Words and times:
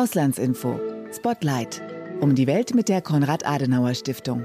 Auslandsinfo. 0.00 0.80
Spotlight. 1.12 1.82
Um 2.20 2.34
die 2.34 2.46
Welt 2.46 2.74
mit 2.74 2.88
der 2.88 3.02
Konrad-Adenauer-Stiftung. 3.02 4.42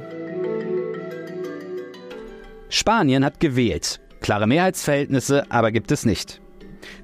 Spanien 2.67 3.23
hat 3.23 3.39
gewählt. 3.39 4.01
Klare 4.19 4.47
Mehrheitsverhältnisse 4.47 5.49
aber 5.49 5.71
gibt 5.71 5.93
es 5.93 6.05
nicht. 6.05 6.41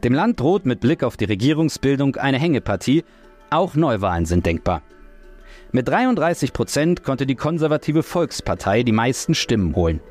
Dem 0.03 0.13
Land 0.13 0.41
droht 0.41 0.65
mit 0.65 0.81
Blick 0.81 1.01
auf 1.01 1.15
die 1.15 1.23
Regierungsbildung 1.23 2.17
eine 2.17 2.39
Hängepartie. 2.39 3.05
Auch 3.51 3.75
Neuwahlen 3.75 4.25
sind 4.25 4.45
denkbar. 4.45 4.81
Mit 5.71 5.87
33 5.87 6.51
Prozent 6.51 7.03
konnte 7.03 7.25
die 7.25 7.35
konservative 7.35 8.03
Volkspartei 8.03 8.83
die 8.83 8.91
meisten 8.91 9.33
Stimmen 9.33 9.77
holen. 9.77 10.01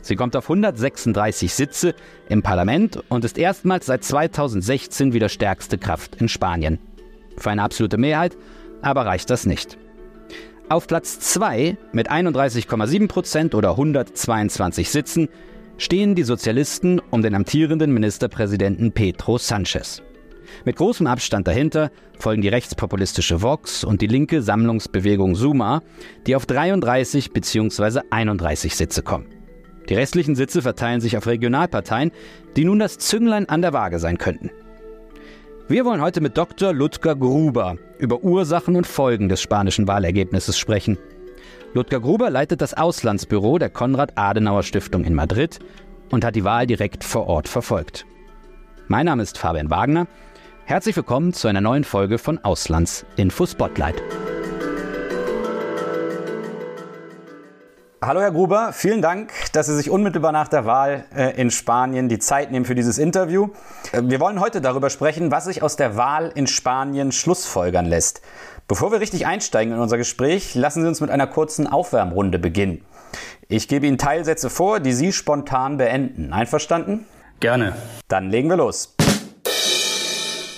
Sie 0.00 0.16
kommt 0.16 0.34
auf 0.34 0.44
136 0.48 1.52
Sitze 1.52 1.94
im 2.30 2.42
Parlament 2.42 3.04
und 3.10 3.26
ist 3.26 3.36
erstmals 3.36 3.84
seit 3.84 4.02
2016 4.02 5.12
wieder 5.12 5.28
stärkste 5.28 5.76
Kraft 5.76 6.16
in 6.16 6.30
Spanien. 6.30 6.78
Für 7.36 7.50
eine 7.50 7.62
absolute 7.62 7.98
Mehrheit 7.98 8.36
aber 8.82 9.06
reicht 9.06 9.30
das 9.30 9.46
nicht. 9.46 9.78
Auf 10.68 10.86
Platz 10.86 11.20
2 11.20 11.76
mit 11.92 12.10
31,7 12.10 13.08
Prozent 13.08 13.54
oder 13.54 13.70
122 13.72 14.90
Sitzen 14.90 15.28
stehen 15.76 16.14
die 16.14 16.22
Sozialisten 16.22 17.00
um 17.10 17.22
den 17.22 17.34
amtierenden 17.34 17.92
Ministerpräsidenten 17.92 18.92
Pedro 18.92 19.38
Sanchez. 19.38 20.02
Mit 20.64 20.76
großem 20.76 21.06
Abstand 21.06 21.46
dahinter 21.46 21.90
folgen 22.18 22.42
die 22.42 22.48
rechtspopulistische 22.48 23.42
Vox 23.42 23.84
und 23.84 24.00
die 24.00 24.06
linke 24.06 24.42
Sammlungsbewegung 24.42 25.34
Suma, 25.34 25.82
die 26.26 26.36
auf 26.36 26.46
33 26.46 27.32
bzw. 27.32 28.00
31 28.10 28.76
Sitze 28.76 29.02
kommen. 29.02 29.26
Die 29.88 29.94
restlichen 29.94 30.36
Sitze 30.36 30.62
verteilen 30.62 31.00
sich 31.00 31.16
auf 31.16 31.26
Regionalparteien, 31.26 32.12
die 32.56 32.64
nun 32.64 32.78
das 32.78 32.98
Zünglein 32.98 33.48
an 33.48 33.62
der 33.62 33.72
Waage 33.72 33.98
sein 33.98 34.18
könnten. 34.18 34.50
Wir 35.72 35.86
wollen 35.86 36.02
heute 36.02 36.20
mit 36.20 36.36
Dr. 36.36 36.74
Ludger 36.74 37.16
Gruber 37.16 37.78
über 37.98 38.22
Ursachen 38.22 38.76
und 38.76 38.86
Folgen 38.86 39.30
des 39.30 39.40
spanischen 39.40 39.88
Wahlergebnisses 39.88 40.58
sprechen. 40.58 40.98
Ludger 41.72 41.98
Gruber 41.98 42.28
leitet 42.28 42.60
das 42.60 42.74
Auslandsbüro 42.74 43.56
der 43.56 43.70
Konrad-Adenauer-Stiftung 43.70 45.02
in 45.04 45.14
Madrid 45.14 45.60
und 46.10 46.26
hat 46.26 46.36
die 46.36 46.44
Wahl 46.44 46.66
direkt 46.66 47.04
vor 47.04 47.26
Ort 47.26 47.48
verfolgt. 47.48 48.04
Mein 48.88 49.06
Name 49.06 49.22
ist 49.22 49.38
Fabian 49.38 49.70
Wagner. 49.70 50.08
Herzlich 50.66 50.94
willkommen 50.94 51.32
zu 51.32 51.48
einer 51.48 51.62
neuen 51.62 51.84
Folge 51.84 52.18
von 52.18 52.36
Auslands 52.44 53.06
Info 53.16 53.46
Spotlight. 53.46 54.02
Hallo 58.04 58.20
Herr 58.20 58.32
Gruber, 58.32 58.72
vielen 58.72 59.00
Dank, 59.00 59.30
dass 59.52 59.66
Sie 59.66 59.76
sich 59.76 59.88
unmittelbar 59.88 60.32
nach 60.32 60.48
der 60.48 60.64
Wahl 60.64 61.04
äh, 61.14 61.40
in 61.40 61.52
Spanien 61.52 62.08
die 62.08 62.18
Zeit 62.18 62.50
nehmen 62.50 62.64
für 62.64 62.74
dieses 62.74 62.98
Interview. 62.98 63.50
Äh, 63.92 64.02
wir 64.02 64.18
wollen 64.18 64.40
heute 64.40 64.60
darüber 64.60 64.90
sprechen, 64.90 65.30
was 65.30 65.44
sich 65.44 65.62
aus 65.62 65.76
der 65.76 65.96
Wahl 65.96 66.32
in 66.34 66.48
Spanien 66.48 67.12
schlussfolgern 67.12 67.86
lässt. 67.86 68.20
Bevor 68.66 68.90
wir 68.90 68.98
richtig 68.98 69.24
einsteigen 69.26 69.72
in 69.72 69.78
unser 69.78 69.98
Gespräch, 69.98 70.56
lassen 70.56 70.82
Sie 70.82 70.88
uns 70.88 71.00
mit 71.00 71.10
einer 71.10 71.28
kurzen 71.28 71.68
Aufwärmrunde 71.68 72.40
beginnen. 72.40 72.84
Ich 73.46 73.68
gebe 73.68 73.86
Ihnen 73.86 73.98
Teilsätze 73.98 74.50
vor, 74.50 74.80
die 74.80 74.94
Sie 74.94 75.12
spontan 75.12 75.76
beenden. 75.76 76.32
Einverstanden? 76.32 77.06
Gerne. 77.38 77.76
Dann 78.08 78.30
legen 78.30 78.48
wir 78.48 78.56
los. 78.56 78.96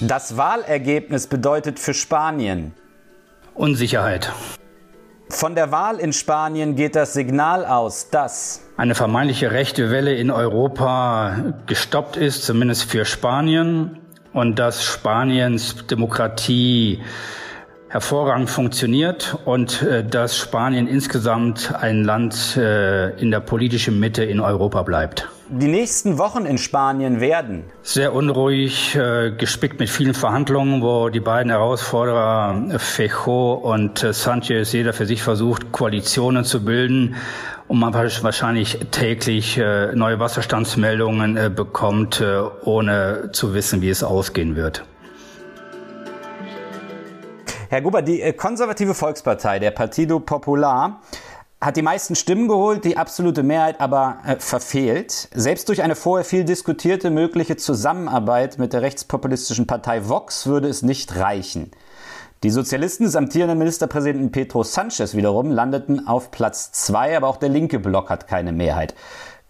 Das 0.00 0.38
Wahlergebnis 0.38 1.26
bedeutet 1.26 1.78
für 1.78 1.92
Spanien 1.92 2.72
Unsicherheit. 3.52 4.32
Von 5.34 5.56
der 5.56 5.72
Wahl 5.72 5.98
in 5.98 6.12
Spanien 6.12 6.76
geht 6.76 6.94
das 6.94 7.12
Signal 7.12 7.66
aus, 7.66 8.08
dass 8.08 8.60
eine 8.76 8.94
vermeintliche 8.94 9.50
rechte 9.50 9.90
Welle 9.90 10.14
in 10.14 10.30
Europa 10.30 11.54
gestoppt 11.66 12.16
ist, 12.16 12.44
zumindest 12.44 12.88
für 12.88 13.04
Spanien, 13.04 13.98
und 14.32 14.60
dass 14.60 14.84
Spaniens 14.84 15.86
Demokratie 15.88 17.02
hervorragend 17.94 18.50
funktioniert 18.50 19.38
und 19.44 19.80
äh, 19.82 20.02
dass 20.02 20.36
Spanien 20.36 20.88
insgesamt 20.88 21.72
ein 21.72 22.02
Land 22.02 22.56
äh, 22.56 23.10
in 23.20 23.30
der 23.30 23.38
politischen 23.38 24.00
Mitte 24.00 24.24
in 24.24 24.40
Europa 24.40 24.82
bleibt. 24.82 25.28
Die 25.48 25.68
nächsten 25.68 26.18
Wochen 26.18 26.44
in 26.44 26.58
Spanien 26.58 27.20
werden 27.20 27.66
sehr 27.82 28.12
unruhig, 28.12 28.96
äh, 28.96 29.30
gespickt 29.30 29.78
mit 29.78 29.90
vielen 29.90 30.14
Verhandlungen, 30.14 30.82
wo 30.82 31.08
die 31.08 31.20
beiden 31.20 31.52
Herausforderer 31.52 32.78
Fejo 32.78 33.52
und 33.52 34.02
äh, 34.02 34.12
Sanchez 34.12 34.72
jeder 34.72 34.92
für 34.92 35.06
sich 35.06 35.22
versucht, 35.22 35.70
Koalitionen 35.70 36.42
zu 36.42 36.64
bilden 36.64 37.14
und 37.68 37.78
man 37.78 37.94
wahrscheinlich 37.94 38.80
täglich 38.90 39.56
äh, 39.56 39.94
neue 39.94 40.18
Wasserstandsmeldungen 40.18 41.36
äh, 41.36 41.48
bekommt, 41.48 42.20
äh, 42.20 42.40
ohne 42.64 43.30
zu 43.30 43.54
wissen, 43.54 43.82
wie 43.82 43.88
es 43.88 44.02
ausgehen 44.02 44.56
wird. 44.56 44.82
Herr 47.74 47.82
Guber, 47.82 48.02
die 48.02 48.22
äh, 48.22 48.32
konservative 48.32 48.94
Volkspartei, 48.94 49.58
der 49.58 49.72
Partido 49.72 50.20
Popular, 50.20 51.00
hat 51.60 51.76
die 51.76 51.82
meisten 51.82 52.14
Stimmen 52.14 52.46
geholt, 52.46 52.84
die 52.84 52.96
absolute 52.96 53.42
Mehrheit 53.42 53.80
aber 53.80 54.18
äh, 54.24 54.36
verfehlt. 54.38 55.28
Selbst 55.34 55.68
durch 55.68 55.82
eine 55.82 55.96
vorher 55.96 56.24
viel 56.24 56.44
diskutierte 56.44 57.10
mögliche 57.10 57.56
Zusammenarbeit 57.56 58.60
mit 58.60 58.74
der 58.74 58.82
rechtspopulistischen 58.82 59.66
Partei 59.66 60.08
Vox 60.08 60.46
würde 60.46 60.68
es 60.68 60.82
nicht 60.82 61.16
reichen. 61.16 61.72
Die 62.44 62.50
Sozialisten 62.50 63.06
des 63.06 63.16
amtierenden 63.16 63.58
Ministerpräsidenten 63.58 64.30
Pedro 64.30 64.62
Sanchez 64.62 65.16
wiederum 65.16 65.50
landeten 65.50 66.06
auf 66.06 66.30
Platz 66.30 66.70
zwei, 66.70 67.16
aber 67.16 67.26
auch 67.26 67.38
der 67.38 67.48
linke 67.48 67.80
Block 67.80 68.08
hat 68.08 68.28
keine 68.28 68.52
Mehrheit. 68.52 68.94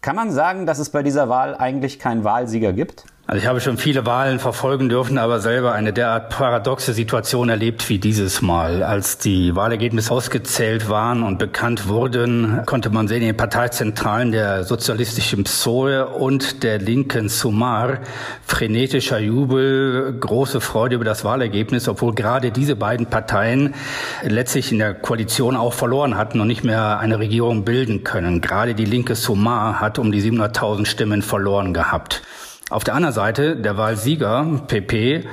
Kann 0.01 0.17
man 0.17 0.33
sagen, 0.33 0.65
dass 0.65 0.79
es 0.79 0.89
bei 0.89 1.03
dieser 1.03 1.29
Wahl 1.29 1.55
eigentlich 1.55 1.99
keinen 1.99 2.25
Wahlsieger 2.25 2.73
gibt? 2.73 3.05
Also 3.27 3.41
ich 3.41 3.47
habe 3.47 3.59
schon 3.63 3.79
viele 3.79 4.05
Wahlen 4.05 4.39
verfolgen 4.39 4.91
dürfen, 4.91 5.17
aber 5.17 5.41
selber 5.41 5.73
eine 5.73 5.95
derart 5.95 6.29
paradoxe 6.29 6.93
Situation 6.93 7.49
erlebt 7.49 7.89
wie 7.89 7.99
dieses 7.99 8.43
Mal. 8.43 8.83
Als 8.83 9.17
die 9.17 9.57
Wahlergebnisse 9.57 10.13
ausgezählt 10.13 10.91
waren 10.91 11.23
und 11.23 11.39
bekannt 11.39 11.89
wurden, 11.89 12.61
konnte 12.67 12.91
man 12.91 13.09
sehen 13.09 13.23
in 13.23 13.29
den 13.29 13.37
Parteizentralen 13.39 14.31
der 14.31 14.65
sozialistischen 14.65 15.45
PSOE 15.45 16.07
und 16.07 16.63
der 16.63 16.79
linken 16.79 17.31
Sumar 17.31 18.01
frenetischer 18.45 19.21
Jubel, 19.21 20.19
große 20.21 20.61
Freude 20.61 20.97
über 20.97 21.07
das 21.07 21.25
Wahlergebnis, 21.25 21.89
obwohl 21.89 22.15
gerade 22.15 22.51
diese 22.51 22.77
beiden 22.77 23.07
Parteien 23.07 23.75
letztlich 24.23 24.71
in 24.71 24.81
der 24.81 24.93
Koalition 24.93 25.57
auch 25.57 25.73
verloren 25.73 26.19
hatten 26.19 26.41
und 26.41 26.47
nicht 26.47 26.63
mehr 26.63 26.99
eine 26.99 27.19
Regierung 27.19 27.65
bilden 27.65 28.05
können. 28.05 28.43
Gerade 28.43 28.75
die 28.75 28.85
linke 28.85 29.15
Sumar 29.15 29.81
hat 29.81 29.99
um 29.99 30.13
die 30.13 30.21
700.000 30.21 30.85
Stimmen 30.85 31.23
verloren 31.23 31.73
gehabt. 31.73 32.21
Auf 32.75 32.83
der 32.83 32.97
anderen 32.97 33.15
Seite, 33.15 33.55
der 33.55 33.77
Wahlsieger, 33.77 34.63
PP, 34.67 35.29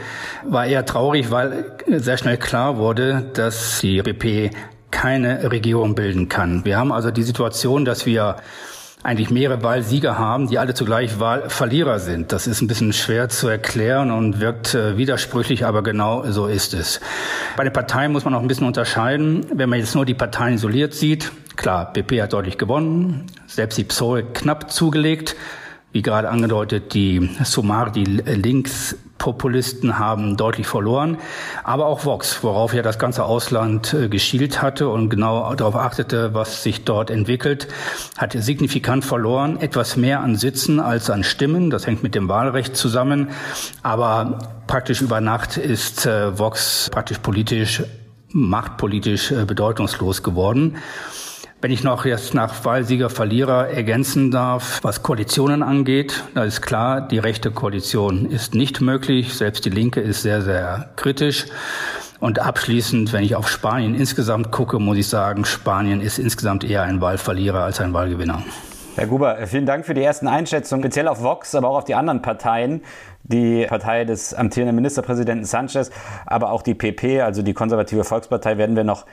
war 0.45 0.67
eher 0.67 0.85
traurig, 0.85 1.31
weil 1.31 1.71
sehr 1.87 2.15
schnell 2.17 2.37
klar 2.37 2.77
wurde, 2.77 3.31
dass 3.33 3.79
die 3.79 3.99
PP 3.99 4.51
keine 4.91 5.51
Regierung 5.51 5.95
bilden 5.95 6.29
kann. 6.29 6.63
Wir 6.65 6.77
haben 6.77 6.91
also 6.91 7.09
die 7.09 7.23
Situation, 7.23 7.83
dass 7.83 8.05
wir 8.05 8.35
eigentlich 9.01 9.31
mehrere 9.31 9.63
Wahlsieger 9.63 10.19
haben, 10.19 10.49
die 10.49 10.59
alle 10.59 10.75
zugleich 10.75 11.19
Wahlverlierer 11.19 11.97
sind. 11.97 12.31
Das 12.31 12.45
ist 12.45 12.61
ein 12.61 12.67
bisschen 12.67 12.93
schwer 12.93 13.27
zu 13.29 13.47
erklären 13.47 14.11
und 14.11 14.39
wirkt 14.39 14.75
äh, 14.75 14.95
widersprüchlich, 14.97 15.65
aber 15.65 15.81
genau 15.81 16.23
so 16.29 16.45
ist 16.45 16.75
es. 16.75 17.01
Bei 17.57 17.63
den 17.63 17.73
Parteien 17.73 18.11
muss 18.11 18.23
man 18.23 18.35
auch 18.35 18.41
ein 18.41 18.47
bisschen 18.47 18.67
unterscheiden. 18.67 19.47
Wenn 19.51 19.67
man 19.67 19.79
jetzt 19.79 19.95
nur 19.95 20.05
die 20.05 20.13
Parteien 20.13 20.53
isoliert 20.53 20.93
sieht, 20.93 21.31
klar, 21.55 21.91
BP 21.91 22.21
hat 22.21 22.33
deutlich 22.33 22.59
gewonnen, 22.59 23.25
selbst 23.47 23.79
die 23.79 23.83
PSOE 23.83 24.21
knapp 24.31 24.71
zugelegt, 24.71 25.35
wie 25.93 26.01
gerade 26.01 26.29
angedeutet, 26.29 26.93
die 26.93 27.29
Sumar, 27.43 27.91
die 27.91 28.05
Linkspopulisten 28.05 29.99
haben 29.99 30.37
deutlich 30.37 30.67
verloren. 30.67 31.17
Aber 31.63 31.87
auch 31.87 32.05
Vox, 32.05 32.43
worauf 32.43 32.73
ja 32.73 32.81
das 32.81 32.97
ganze 32.97 33.25
Ausland 33.25 33.93
äh, 33.93 34.07
geschielt 34.07 34.61
hatte 34.61 34.87
und 34.87 35.09
genau 35.09 35.53
darauf 35.55 35.75
achtete, 35.75 36.33
was 36.33 36.63
sich 36.63 36.85
dort 36.85 37.09
entwickelt, 37.09 37.67
hat 38.17 38.33
signifikant 38.33 39.03
verloren. 39.03 39.57
Etwas 39.59 39.97
mehr 39.97 40.21
an 40.21 40.37
Sitzen 40.37 40.79
als 40.79 41.09
an 41.09 41.23
Stimmen. 41.23 41.69
Das 41.69 41.87
hängt 41.87 42.03
mit 42.03 42.15
dem 42.15 42.29
Wahlrecht 42.29 42.75
zusammen. 42.77 43.27
Aber 43.83 44.39
praktisch 44.67 45.01
über 45.01 45.19
Nacht 45.19 45.57
ist 45.57 46.05
äh, 46.05 46.37
Vox 46.39 46.89
praktisch 46.89 47.17
politisch, 47.19 47.83
machtpolitisch 48.29 49.31
äh, 49.31 49.43
bedeutungslos 49.43 50.23
geworden. 50.23 50.77
Wenn 51.61 51.69
ich 51.69 51.83
noch 51.83 52.05
jetzt 52.05 52.33
nach 52.33 52.65
Wahlsieger, 52.65 53.11
Verlierer 53.11 53.69
ergänzen 53.69 54.31
darf, 54.31 54.79
was 54.81 55.03
Koalitionen 55.03 55.61
angeht, 55.61 56.23
da 56.33 56.43
ist 56.43 56.63
klar, 56.63 57.01
die 57.07 57.19
rechte 57.19 57.51
Koalition 57.51 58.25
ist 58.25 58.55
nicht 58.55 58.81
möglich. 58.81 59.35
Selbst 59.35 59.63
die 59.65 59.69
Linke 59.69 60.01
ist 60.01 60.23
sehr, 60.23 60.41
sehr 60.41 60.89
kritisch. 60.95 61.45
Und 62.19 62.39
abschließend, 62.39 63.13
wenn 63.13 63.23
ich 63.23 63.35
auf 63.35 63.47
Spanien 63.47 63.93
insgesamt 63.93 64.49
gucke, 64.49 64.79
muss 64.79 64.97
ich 64.97 65.07
sagen, 65.07 65.45
Spanien 65.45 66.01
ist 66.01 66.17
insgesamt 66.17 66.63
eher 66.63 66.81
ein 66.81 66.99
Wahlverlierer 66.99 67.63
als 67.63 67.79
ein 67.79 67.93
Wahlgewinner. 67.93 68.41
Herr 68.95 69.05
Gruber, 69.05 69.37
vielen 69.45 69.67
Dank 69.67 69.85
für 69.85 69.93
die 69.93 70.03
ersten 70.03 70.27
Einschätzungen, 70.27 70.83
speziell 70.83 71.07
auf 71.07 71.21
Vox, 71.21 71.53
aber 71.53 71.69
auch 71.69 71.77
auf 71.77 71.85
die 71.85 71.95
anderen 71.95 72.23
Parteien. 72.23 72.81
Die 73.23 73.65
Partei 73.67 74.05
des 74.05 74.33
amtierenden 74.33 74.75
Ministerpräsidenten 74.75 75.45
Sanchez, 75.45 75.91
aber 76.25 76.51
auch 76.51 76.61
die 76.61 76.73
PP, 76.73 77.21
also 77.21 77.41
die 77.41 77.53
konservative 77.53 78.03
Volkspartei, 78.03 78.57
werden 78.57 78.75
wir 78.75 78.83
noch 78.83 79.05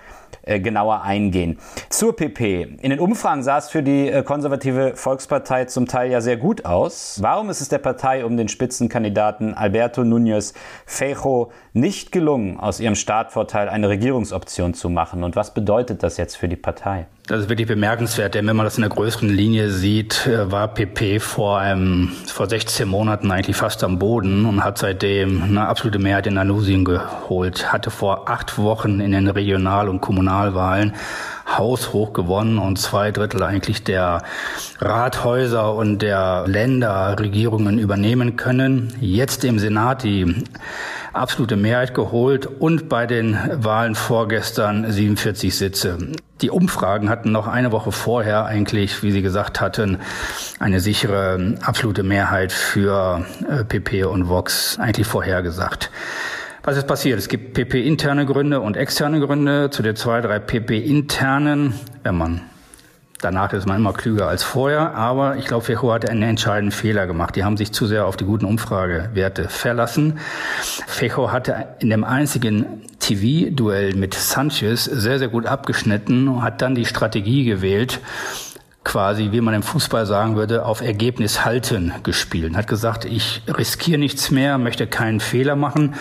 äh, 0.42 0.60
genauer 0.60 1.02
eingehen. 1.02 1.58
Zur 1.90 2.16
PP. 2.16 2.78
In 2.80 2.90
den 2.90 3.00
Umfragen 3.00 3.42
sah 3.42 3.58
es 3.58 3.68
für 3.68 3.82
die 3.82 4.08
äh, 4.08 4.22
konservative 4.22 4.92
Volkspartei 4.96 5.66
zum 5.66 5.86
Teil 5.86 6.10
ja 6.10 6.20
sehr 6.20 6.36
gut 6.36 6.64
aus. 6.64 7.18
Warum 7.20 7.50
ist 7.50 7.60
es 7.60 7.68
der 7.68 7.78
Partei 7.78 8.24
um 8.24 8.36
den 8.36 8.48
Spitzenkandidaten 8.48 9.54
Alberto 9.54 10.02
Núñez 10.02 10.54
Feijo 10.86 11.50
nicht 11.72 12.12
gelungen, 12.12 12.58
aus 12.58 12.80
ihrem 12.80 12.94
Startvorteil 12.94 13.68
eine 13.68 13.88
Regierungsoption 13.88 14.74
zu 14.74 14.88
machen? 14.88 15.22
Und 15.22 15.36
was 15.36 15.52
bedeutet 15.52 16.02
das 16.02 16.16
jetzt 16.16 16.36
für 16.36 16.48
die 16.48 16.56
Partei? 16.56 17.06
Das 17.26 17.40
ist 17.40 17.48
wirklich 17.50 17.68
bemerkenswert, 17.68 18.34
denn 18.34 18.46
wenn 18.46 18.56
man 18.56 18.64
das 18.64 18.78
in 18.78 18.82
der 18.82 18.90
größeren 18.90 19.28
Linie 19.28 19.68
sieht, 19.68 20.26
äh, 20.26 20.50
war 20.50 20.68
PP 20.68 21.20
vor 21.20 21.58
einem, 21.58 22.10
vor 22.26 22.48
16 22.48 22.88
Monaten 22.88 23.30
eigentlich 23.30 23.56
fast 23.56 23.84
am 23.84 23.97
Boden 23.98 24.46
und 24.46 24.64
hat 24.64 24.78
seitdem 24.78 25.42
eine 25.42 25.66
absolute 25.66 25.98
Mehrheit 25.98 26.26
in 26.26 26.38
Andalusien 26.38 26.84
geholt, 26.84 27.72
hatte 27.72 27.90
vor 27.90 28.28
acht 28.28 28.58
Wochen 28.58 29.00
in 29.00 29.12
den 29.12 29.28
Regional- 29.28 29.88
und 29.88 30.00
Kommunalwahlen 30.00 30.94
haushoch 31.56 32.12
gewonnen 32.12 32.58
und 32.58 32.78
zwei 32.78 33.10
Drittel 33.10 33.42
eigentlich 33.42 33.82
der 33.84 34.22
Rathäuser 34.80 35.74
und 35.74 36.00
der 36.00 36.44
Länderregierungen 36.46 37.78
übernehmen 37.78 38.36
können. 38.36 38.92
Jetzt 39.00 39.44
im 39.44 39.58
Senat 39.58 40.02
die 40.02 40.44
absolute 41.12 41.56
Mehrheit 41.56 41.94
geholt 41.94 42.46
und 42.46 42.88
bei 42.88 43.06
den 43.06 43.38
Wahlen 43.52 43.94
vorgestern 43.94 44.90
47 44.90 45.56
Sitze. 45.56 45.98
Die 46.40 46.50
Umfragen 46.50 47.08
hatten 47.08 47.32
noch 47.32 47.48
eine 47.48 47.72
Woche 47.72 47.92
vorher 47.92 48.46
eigentlich, 48.46 49.02
wie 49.02 49.10
Sie 49.10 49.22
gesagt 49.22 49.60
hatten, 49.60 49.98
eine 50.60 50.80
sichere 50.80 51.54
absolute 51.62 52.02
Mehrheit 52.02 52.52
für 52.52 53.24
PP 53.68 54.00
äh, 54.00 54.04
und 54.04 54.28
Vox 54.28 54.78
eigentlich 54.78 55.06
vorhergesagt. 55.06 55.90
Was 56.62 56.76
ist 56.76 56.86
passiert? 56.86 57.18
Es 57.18 57.28
gibt 57.28 57.54
PP-interne 57.54 58.26
Gründe 58.26 58.60
und 58.60 58.76
externe 58.76 59.20
Gründe. 59.20 59.70
Zu 59.70 59.82
den 59.82 59.96
zwei, 59.96 60.20
drei 60.20 60.38
PP-internen, 60.38 61.72
wenn 62.02 62.14
man 62.14 62.42
Danach 63.20 63.52
ist 63.52 63.66
man 63.66 63.78
immer 63.78 63.92
klüger 63.92 64.28
als 64.28 64.44
vorher, 64.44 64.94
aber 64.94 65.36
ich 65.36 65.46
glaube, 65.46 65.64
Fecho 65.64 65.92
hat 65.92 66.08
einen 66.08 66.22
entscheidenden 66.22 66.70
Fehler 66.70 67.08
gemacht. 67.08 67.34
Die 67.34 67.42
haben 67.42 67.56
sich 67.56 67.72
zu 67.72 67.86
sehr 67.86 68.06
auf 68.06 68.16
die 68.16 68.24
guten 68.24 68.44
Umfragewerte 68.44 69.48
verlassen. 69.48 70.20
Fecho 70.86 71.32
hatte 71.32 71.66
in 71.80 71.90
dem 71.90 72.04
einzigen 72.04 72.82
TV-Duell 73.00 73.94
mit 73.94 74.14
Sanchez 74.14 74.84
sehr, 74.84 75.18
sehr 75.18 75.28
gut 75.28 75.46
abgeschnitten 75.46 76.28
und 76.28 76.42
hat 76.42 76.62
dann 76.62 76.76
die 76.76 76.84
Strategie 76.84 77.44
gewählt, 77.44 77.98
quasi, 78.88 79.32
wie 79.32 79.42
man 79.42 79.52
im 79.52 79.62
Fußball 79.62 80.06
sagen 80.06 80.34
würde, 80.34 80.64
auf 80.64 80.80
Ergebnis 80.80 81.44
halten 81.44 81.92
gespielt. 82.04 82.56
Hat 82.56 82.66
gesagt, 82.66 83.04
ich 83.04 83.42
riskiere 83.46 83.98
nichts 83.98 84.30
mehr, 84.30 84.56
möchte 84.56 84.86
keinen 84.86 85.20
Fehler 85.20 85.56
machen 85.56 85.94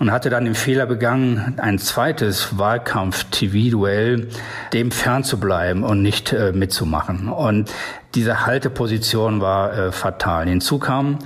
und 0.00 0.10
hatte 0.10 0.30
dann 0.30 0.46
den 0.46 0.54
Fehler 0.54 0.86
begangen, 0.86 1.58
ein 1.58 1.78
zweites 1.78 2.56
Wahlkampf-TV-Duell 2.58 4.28
dem 4.72 4.90
fernzubleiben 4.90 5.84
und 5.84 6.00
nicht 6.00 6.32
äh, 6.32 6.52
mitzumachen. 6.52 7.28
Und 7.28 7.70
diese 8.14 8.46
Halteposition 8.46 9.42
war 9.42 9.76
äh, 9.76 9.92
fatal. 9.92 10.48
Hinzu 10.48 10.78
kam, 10.78 11.18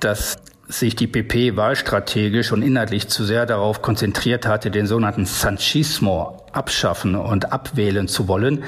dass 0.00 0.38
sich 0.68 0.96
die 0.96 1.06
PP 1.06 1.56
wahlstrategisch 1.56 2.52
und 2.52 2.62
inhaltlich 2.62 3.08
zu 3.08 3.24
sehr 3.24 3.46
darauf 3.46 3.82
konzentriert 3.82 4.46
hatte, 4.46 4.70
den 4.70 4.86
sogenannten 4.86 5.24
Sanchismo 5.24 6.42
abschaffen 6.52 7.14
und 7.14 7.52
abwählen 7.52 8.08
zu 8.08 8.26
wollen. 8.28 8.64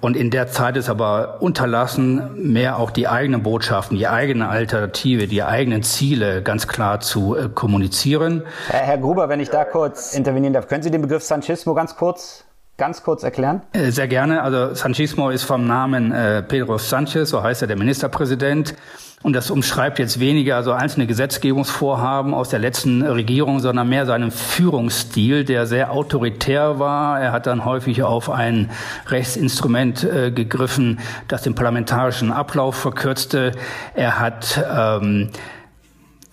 Und 0.00 0.16
in 0.16 0.30
der 0.30 0.48
Zeit 0.48 0.76
ist 0.76 0.88
aber 0.88 1.42
unterlassen, 1.42 2.52
mehr 2.52 2.78
auch 2.78 2.90
die 2.90 3.08
eigenen 3.08 3.42
Botschaften, 3.42 3.98
die 3.98 4.08
eigene 4.08 4.48
Alternative, 4.48 5.26
die 5.26 5.42
eigenen 5.42 5.82
Ziele 5.82 6.42
ganz 6.42 6.68
klar 6.68 7.00
zu 7.00 7.36
äh, 7.36 7.48
kommunizieren. 7.48 8.44
Herr 8.68 8.98
Gruber, 8.98 9.28
wenn 9.28 9.40
ich 9.40 9.50
da 9.50 9.64
kurz 9.64 10.14
intervenieren 10.14 10.54
darf, 10.54 10.68
können 10.68 10.82
Sie 10.82 10.90
den 10.90 11.02
Begriff 11.02 11.22
Sanchismo 11.22 11.74
ganz 11.74 11.96
kurz 11.96 12.44
ganz 12.80 13.04
kurz 13.04 13.22
erklären? 13.22 13.60
Äh, 13.72 13.90
sehr 13.90 14.08
gerne. 14.08 14.42
Also 14.42 14.74
Sanchismo 14.74 15.30
ist 15.30 15.44
vom 15.44 15.66
Namen 15.66 16.10
äh, 16.10 16.42
Pedro 16.42 16.78
Sanchez, 16.78 17.30
so 17.30 17.42
heißt 17.42 17.62
er, 17.62 17.68
der 17.68 17.76
Ministerpräsident. 17.76 18.74
Und 19.22 19.34
das 19.34 19.50
umschreibt 19.50 19.98
jetzt 19.98 20.18
weniger 20.18 20.62
so 20.62 20.72
einzelne 20.72 21.06
Gesetzgebungsvorhaben 21.06 22.32
aus 22.32 22.48
der 22.48 22.58
letzten 22.58 23.02
Regierung, 23.02 23.60
sondern 23.60 23.86
mehr 23.86 24.06
seinen 24.06 24.30
Führungsstil, 24.30 25.44
der 25.44 25.66
sehr 25.66 25.92
autoritär 25.92 26.78
war. 26.78 27.20
Er 27.20 27.30
hat 27.30 27.46
dann 27.46 27.66
häufig 27.66 28.02
auf 28.02 28.30
ein 28.30 28.70
Rechtsinstrument 29.08 30.04
äh, 30.04 30.30
gegriffen, 30.30 31.00
das 31.28 31.42
den 31.42 31.54
parlamentarischen 31.54 32.32
Ablauf 32.32 32.76
verkürzte. 32.76 33.52
Er 33.94 34.18
hat 34.18 34.58
ähm, 34.74 35.28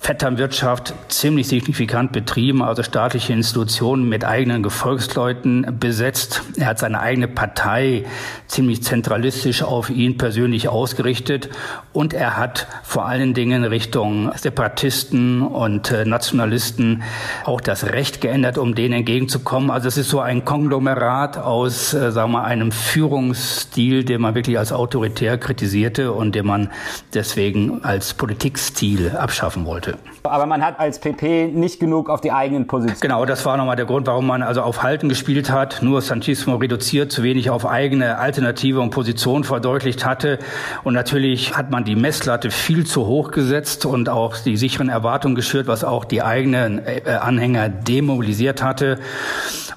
Vetternwirtschaft 0.08 0.94
ziemlich 1.10 1.50
signifikant 1.50 2.14
betrieben, 2.14 2.62
also 2.62 2.82
staatliche 2.82 3.34
Institutionen 3.34 4.08
mit 4.08 4.24
eigenen 4.24 4.64
Gefolgsleuten 4.64 5.78
besetzt. 5.82 6.44
Er 6.56 6.68
hat 6.68 6.80
seine 6.80 7.02
eigene 7.02 7.28
Partei 7.28 8.06
ziemlich 8.48 8.84
zentralistisch 8.84 9.64
auf 9.64 9.90
ihn 9.90 10.18
persönlich 10.18 10.70
ausgerichtet 10.70 11.50
und 11.92 12.14
er 12.14 12.38
hat 12.38 12.68
vor 12.84 13.06
allen 13.06 13.34
Dingen 13.34 13.66
Richtung 13.66 14.32
Separatisten 14.38 15.42
und 15.42 15.92
äh, 15.92 16.06
Nationalisten 16.06 17.04
auch 17.44 17.60
das 17.60 17.88
Recht 17.88 18.22
geändert, 18.22 18.58
um 18.58 18.76
denen 18.76 18.94
entgegenzukommen. 18.94 19.70
Also 19.70 19.90
es 19.90 19.98
ist 19.98 20.10
so 20.10 20.22
ein 20.22 20.46
Konglomerat 20.46 21.38
aus, 21.38 21.94
äh, 21.94 22.14
sagen 22.14 22.32
wir, 22.32 22.46
einem 22.46 22.72
Führungsstil, 22.72 24.06
den 24.06 24.22
man 24.22 24.36
wirklich 24.36 24.58
als 24.58 24.72
autoritär 24.72 25.38
kritisierte 25.38 26.14
und 26.14 26.34
den 26.34 26.46
man 26.46 26.70
deswegen 27.14 27.84
als 27.84 28.14
Politikstil 28.14 29.10
abschaffen 29.10 29.66
wollte 29.66 29.78
wollte. 29.88 29.97
Aber 30.24 30.46
man 30.46 30.64
hat 30.64 30.80
als 30.80 31.00
PP 31.00 31.52
nicht 31.54 31.80
genug 31.80 32.10
auf 32.10 32.22
die 32.22 32.32
eigenen 32.32 32.68
Positionen. 32.68 33.00
Genau, 33.00 33.26
das 33.26 33.46
war 33.46 33.58
nochmal 33.58 33.76
der 33.76 33.86
Grund, 33.86 34.08
warum 34.08 34.28
man 34.28 34.44
also 34.44 34.62
auf 34.62 34.84
Halten 34.84 35.10
gespielt 35.10 35.50
hat, 35.50 35.82
nur 35.82 36.02
Sanchismo 36.02 36.56
reduziert, 36.56 37.12
zu 37.12 37.24
wenig 37.24 37.50
auf 37.50 37.66
eigene 37.66 38.18
Alternative 38.18 38.82
und 38.82 38.90
Position 38.90 39.44
verdeutlicht 39.44 40.06
hatte. 40.06 40.40
Und 40.84 40.94
natürlich 40.94 41.56
hat 41.56 41.72
man 41.72 41.86
die 41.86 41.96
Messlatte 41.96 42.52
viel 42.52 42.86
zu 42.86 43.06
hoch 43.06 43.32
gesetzt 43.32 43.86
und 43.86 44.10
auch 44.10 44.38
die 44.38 44.58
sicheren 44.58 44.90
Erwartungen 44.90 45.36
geschürt, 45.36 45.68
was 45.68 45.84
auch 45.84 46.06
die 46.06 46.22
eigenen 46.22 46.86
äh, 46.86 47.02
Anhänger 47.22 47.70
demobilisiert 47.70 48.62
hatte. 48.62 49.00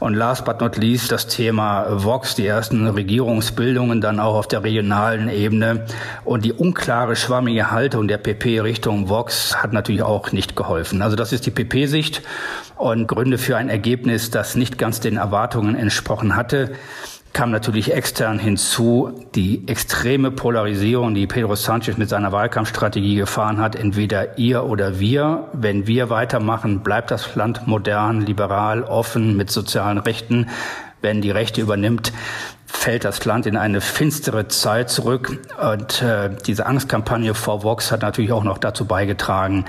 Und 0.00 0.14
last 0.14 0.46
but 0.46 0.60
not 0.60 0.78
least 0.78 1.12
das 1.12 1.26
Thema 1.26 1.86
Vox, 1.90 2.34
die 2.34 2.46
ersten 2.46 2.86
Regierungsbildungen 2.86 4.00
dann 4.00 4.18
auch 4.18 4.34
auf 4.34 4.48
der 4.48 4.64
regionalen 4.64 5.28
Ebene. 5.28 5.84
Und 6.24 6.46
die 6.46 6.54
unklare, 6.54 7.16
schwammige 7.16 7.70
Haltung 7.70 8.08
der 8.08 8.16
PP 8.16 8.60
Richtung 8.60 9.10
Vox 9.10 9.62
hat 9.62 9.74
natürlich 9.74 10.02
auch 10.02 10.32
nicht 10.32 10.56
geholfen. 10.56 11.02
Also 11.02 11.16
das 11.16 11.32
ist 11.32 11.44
die 11.44 11.50
PP-Sicht 11.50 12.22
und 12.76 13.08
Gründe 13.08 13.36
für 13.36 13.58
ein 13.58 13.68
Ergebnis, 13.68 14.30
das 14.30 14.56
nicht 14.56 14.78
ganz 14.78 15.00
den 15.00 15.18
Erwartungen 15.18 15.76
entsprochen 15.76 16.34
hatte 16.34 16.72
kam 17.32 17.50
natürlich 17.50 17.92
extern 17.92 18.38
hinzu 18.38 19.26
die 19.34 19.66
extreme 19.68 20.30
Polarisierung, 20.30 21.14
die 21.14 21.26
Pedro 21.26 21.54
Sanchez 21.54 21.96
mit 21.96 22.08
seiner 22.08 22.32
Wahlkampfstrategie 22.32 23.14
gefahren 23.14 23.58
hat. 23.58 23.76
Entweder 23.76 24.38
ihr 24.38 24.64
oder 24.64 24.98
wir. 24.98 25.48
Wenn 25.52 25.86
wir 25.86 26.10
weitermachen, 26.10 26.80
bleibt 26.80 27.10
das 27.10 27.34
Land 27.36 27.66
modern, 27.66 28.20
liberal, 28.20 28.82
offen, 28.82 29.36
mit 29.36 29.50
sozialen 29.50 29.98
Rechten. 29.98 30.48
Wenn 31.02 31.22
die 31.22 31.30
Rechte 31.30 31.60
übernimmt, 31.60 32.12
fällt 32.66 33.04
das 33.04 33.24
Land 33.24 33.46
in 33.46 33.56
eine 33.56 33.80
finstere 33.80 34.48
Zeit 34.48 34.90
zurück. 34.90 35.38
Und 35.60 36.02
äh, 36.02 36.30
diese 36.46 36.66
Angstkampagne 36.66 37.34
vor 37.34 37.62
Vox 37.62 37.92
hat 37.92 38.02
natürlich 38.02 38.32
auch 38.32 38.44
noch 38.44 38.58
dazu 38.58 38.86
beigetragen, 38.86 39.64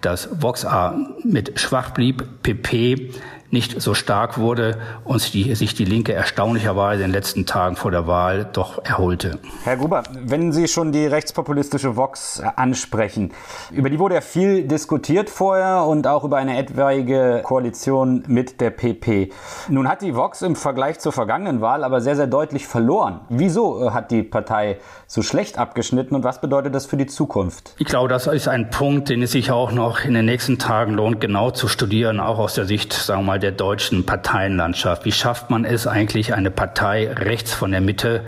dass 0.00 0.28
Vox 0.42 0.64
A 0.64 0.96
mit 1.24 1.58
schwach 1.60 1.90
blieb, 1.90 2.42
PP 2.42 3.12
nicht 3.50 3.80
so 3.80 3.94
stark 3.94 4.38
wurde 4.38 4.78
und 5.04 5.34
die, 5.34 5.54
sich 5.54 5.74
die 5.74 5.84
Linke 5.84 6.12
erstaunlicherweise 6.12 7.02
in 7.02 7.10
den 7.10 7.14
letzten 7.14 7.46
Tagen 7.46 7.76
vor 7.76 7.90
der 7.90 8.06
Wahl 8.06 8.48
doch 8.52 8.84
erholte. 8.84 9.38
Herr 9.64 9.76
Gruber, 9.76 10.02
wenn 10.12 10.52
Sie 10.52 10.68
schon 10.68 10.92
die 10.92 11.06
rechtspopulistische 11.06 11.96
Vox 11.96 12.40
äh, 12.40 12.48
ansprechen, 12.56 13.32
über 13.70 13.90
die 13.90 13.98
wurde 13.98 14.16
ja 14.16 14.20
viel 14.20 14.66
diskutiert 14.66 15.30
vorher 15.30 15.84
und 15.84 16.06
auch 16.06 16.24
über 16.24 16.36
eine 16.36 16.58
etwaige 16.58 17.42
Koalition 17.44 18.24
mit 18.26 18.60
der 18.60 18.70
PP. 18.70 19.32
Nun 19.68 19.88
hat 19.88 20.02
die 20.02 20.14
Vox 20.14 20.42
im 20.42 20.56
Vergleich 20.56 20.98
zur 20.98 21.12
vergangenen 21.12 21.60
Wahl 21.60 21.84
aber 21.84 22.00
sehr, 22.00 22.16
sehr 22.16 22.26
deutlich 22.26 22.66
verloren. 22.66 23.20
Wieso 23.28 23.86
äh, 23.86 23.90
hat 23.90 24.10
die 24.10 24.22
Partei 24.22 24.78
so 25.06 25.22
schlecht 25.22 25.58
abgeschnitten 25.58 26.14
und 26.14 26.24
was 26.24 26.40
bedeutet 26.40 26.74
das 26.74 26.86
für 26.86 26.96
die 26.96 27.06
Zukunft? 27.06 27.74
Ich 27.78 27.86
glaube, 27.86 28.08
das 28.08 28.26
ist 28.26 28.48
ein 28.48 28.70
Punkt, 28.70 29.08
den 29.08 29.22
es 29.22 29.32
sich 29.32 29.50
auch 29.50 29.72
noch 29.72 30.04
in 30.04 30.14
den 30.14 30.24
nächsten 30.24 30.58
Tagen 30.58 30.94
lohnt, 30.94 31.20
genau 31.20 31.50
zu 31.50 31.68
studieren, 31.68 32.20
auch 32.20 32.38
aus 32.38 32.54
der 32.54 32.64
Sicht, 32.64 32.92
sagen 32.92 33.22
wir 33.22 33.26
mal, 33.26 33.35
der 33.38 33.52
deutschen 33.52 34.06
Parteienlandschaft. 34.06 35.04
Wie 35.04 35.12
schafft 35.12 35.50
man 35.50 35.64
es 35.64 35.86
eigentlich, 35.86 36.34
eine 36.34 36.50
Partei 36.50 37.12
rechts 37.12 37.52
von 37.52 37.70
der 37.70 37.80
Mitte 37.80 38.24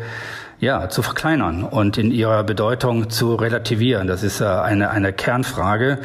ja, 0.60 0.88
zu 0.88 1.02
verkleinern 1.02 1.62
und 1.62 1.98
in 1.98 2.10
ihrer 2.10 2.42
Bedeutung 2.42 3.10
zu 3.10 3.36
relativieren. 3.36 4.08
Das 4.08 4.24
ist 4.24 4.42
eine, 4.42 4.90
eine 4.90 5.12
Kernfrage 5.12 5.98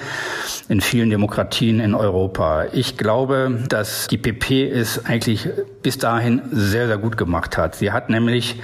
in 0.69 0.79
vielen 0.79 1.09
Demokratien 1.09 1.79
in 1.79 1.95
Europa. 1.95 2.65
Ich 2.71 2.97
glaube, 2.97 3.63
dass 3.67 4.07
die 4.07 4.17
PP 4.17 4.69
es 4.69 5.05
eigentlich 5.05 5.49
bis 5.81 5.97
dahin 5.97 6.41
sehr, 6.51 6.87
sehr 6.87 6.97
gut 6.97 7.17
gemacht 7.17 7.57
hat. 7.57 7.75
Sie 7.75 7.91
hat 7.91 8.09
nämlich 8.09 8.61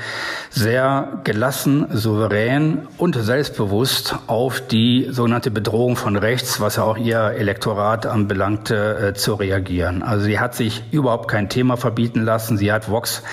sehr 0.52 1.22
gelassen, 1.24 1.88
souverän 1.92 2.88
und 2.98 3.16
selbstbewusst 3.16 4.16
auf 4.28 4.62
die 4.62 5.08
sogenannte 5.10 5.50
Bedrohung 5.50 5.96
von 5.96 6.16
rechts, 6.16 6.62
was 6.62 6.78
auch 6.78 6.98
ihr 6.98 7.20
Elektorat 7.20 8.06
anbelangte, 8.06 9.10
äh, 9.10 9.14
zu 9.16 9.34
reagieren. 9.34 10.04
Also 10.04 10.26
sie 10.26 10.40
hat 10.40 10.56
sich 10.56 10.84
überhaupt 10.92 11.28
kein 11.28 11.50
Thema 11.50 11.78
verbieten 11.78 12.22
lassen. 12.22 12.58
Sie 12.58 12.72
hat 12.72 12.90
Vox 12.90 13.24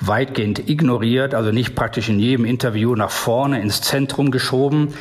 weitgehend 0.00 0.68
ignoriert, 0.68 1.34
also 1.34 1.50
nicht 1.50 1.74
praktisch 1.74 2.03
in 2.08 2.18
jedem 2.18 2.44
Interview 2.44 2.94
nach 2.94 3.10
vorne 3.10 3.60
ins 3.60 3.80
Zentrum 3.80 4.30
geschoben. 4.30 4.94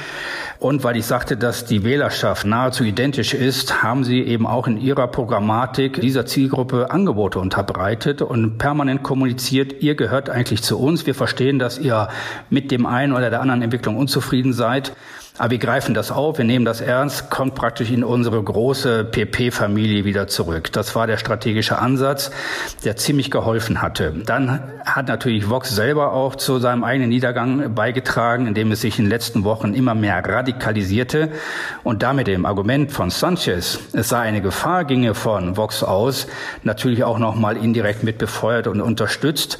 Und 0.59 0.83
weil 0.83 0.95
ich 0.95 1.05
sagte, 1.05 1.35
dass 1.35 1.65
die 1.65 1.83
Wählerschaft 1.83 2.45
nahezu 2.45 2.85
identisch 2.85 3.33
ist, 3.33 3.83
haben 3.83 4.03
sie 4.03 4.21
eben 4.21 4.47
auch 4.47 4.65
in 4.65 4.77
ihrer 4.77 5.07
Programmatik 5.07 5.99
dieser 5.99 6.25
Zielgruppe 6.25 6.89
Angebote 6.89 7.39
unterbreitet 7.39 8.21
und 8.21 8.57
permanent 8.57 9.03
kommuniziert, 9.03 9.81
ihr 9.81 9.95
gehört 9.95 10.29
eigentlich 10.29 10.63
zu 10.63 10.79
uns. 10.79 11.05
Wir 11.05 11.15
verstehen, 11.15 11.59
dass 11.59 11.79
ihr 11.79 12.07
mit 12.49 12.71
dem 12.71 12.85
einen 12.85 13.11
oder 13.11 13.29
der 13.29 13.41
anderen 13.41 13.61
Entwicklung 13.61 13.97
unzufrieden 13.97 14.53
seid. 14.53 14.93
Aber 15.39 15.49
wir 15.49 15.57
greifen 15.57 15.95
das 15.95 16.11
auf, 16.11 16.37
wir 16.37 16.45
nehmen 16.45 16.63
das 16.63 16.79
ernst, 16.79 17.31
kommt 17.31 17.55
praktisch 17.55 17.89
in 17.89 18.03
unsere 18.03 18.43
große 18.43 19.03
PP-Familie 19.05 20.05
wieder 20.05 20.27
zurück. 20.27 20.71
Das 20.71 20.93
war 20.95 21.07
der 21.07 21.17
strategische 21.17 21.79
Ansatz, 21.79 22.29
der 22.85 22.97
ziemlich 22.97 23.31
geholfen 23.31 23.81
hatte. 23.81 24.13
Dann 24.27 24.59
hat 24.85 25.07
natürlich 25.07 25.49
Vox 25.49 25.73
selber 25.73 26.13
auch 26.13 26.35
zu 26.35 26.59
seinem 26.59 26.83
eigenen 26.83 27.09
Niedergang 27.09 27.73
beigetragen, 27.73 28.45
indem 28.45 28.71
es 28.71 28.81
sich 28.81 28.99
in 28.99 29.05
den 29.05 29.09
letzten 29.09 29.43
Wochen 29.43 29.73
immer 29.73 29.95
mehr 29.95 30.23
radikalisierte 30.23 31.29
und 31.83 32.03
damit 32.03 32.27
dem 32.27 32.45
Argument 32.45 32.91
von 32.91 33.09
Sanchez, 33.09 33.79
es 33.93 34.09
sei 34.09 34.19
eine 34.19 34.41
Gefahr, 34.41 34.85
ginge 34.85 35.15
von 35.15 35.57
Vox 35.57 35.81
aus, 35.81 36.27
natürlich 36.61 37.03
auch 37.03 37.17
nochmal 37.17 37.57
indirekt 37.57 38.03
mit 38.03 38.19
befeuert 38.19 38.67
und 38.67 38.81
unterstützt. 38.81 39.57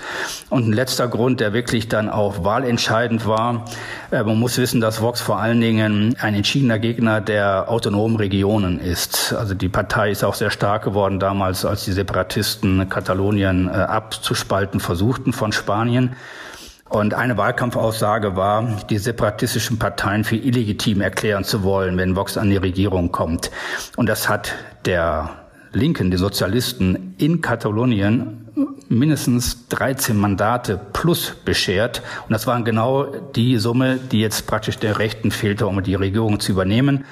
Und 0.52 0.68
ein 0.68 0.74
letzter 0.74 1.08
Grund, 1.08 1.40
der 1.40 1.54
wirklich 1.54 1.88
dann 1.88 2.10
auch 2.10 2.44
wahlentscheidend 2.44 3.26
war, 3.26 3.66
äh, 4.12 4.22
man 4.22 4.38
muss 4.38 4.60
wissen, 4.60 4.80
dass 4.80 5.02
Vox 5.02 5.20
vor 5.20 5.40
allen 5.40 5.63
Dingen 5.64 6.16
ein 6.20 6.36
entschiedener 6.36 6.78
Gegner 6.78 7.22
der 7.22 7.70
autonomen 7.70 8.18
Regionen 8.18 8.80
ist. 8.80 9.34
Also 9.34 9.56
die 9.56 9.70
Partei 9.70 10.12
ist 10.12 10.24
auch 10.24 10.36
sehr 10.36 10.52
stark 10.52 10.84
geworden 10.84 11.20
damals, 11.20 11.66
als 11.66 11.86
die 11.86 11.94
Separatisten 11.94 12.90
Katalonien 12.90 13.68
äh, 13.68 13.72
abzuspalten 13.72 14.80
versuchten 14.80 15.34
von 15.34 15.52
Spanien. 15.52 16.16
Und 16.90 17.16
eine 17.16 17.38
Wahlkampfaussage 17.38 18.36
war, 18.36 18.84
die 18.90 19.00
separatistischen 19.00 19.80
Parteien 19.80 20.24
für 20.24 20.36
illegitim 20.36 21.02
erklären 21.02 21.44
zu 21.44 21.64
wollen, 21.64 21.98
wenn 21.98 22.16
Vox 22.16 22.38
an 22.38 22.52
die 22.52 22.58
Regierung 22.58 23.12
kommt. 23.12 23.50
Und 23.96 24.08
das 24.10 24.30
hat 24.30 24.54
der 24.86 25.32
Linken, 25.72 26.12
die 26.12 26.18
Sozialisten 26.18 27.16
in 27.18 27.42
Katalonien 27.42 28.43
mindestens 28.90 29.68
13 29.70 30.18
Mandate 30.18 30.80
plus 30.94 31.36
beschert. 31.46 32.02
Und 32.28 32.34
das 32.34 32.48
waren 32.48 32.64
genau 32.64 33.06
die 33.06 33.58
Summe, 33.58 33.98
die 33.98 34.20
jetzt 34.20 34.48
praktisch 34.48 34.78
der 34.78 35.00
Rechten 35.00 35.32
fehlte, 35.32 35.68
um 35.68 35.82
die 35.84 35.96
Regierung 35.96 36.40
zu 36.40 36.52
übernehmen. 36.52 37.06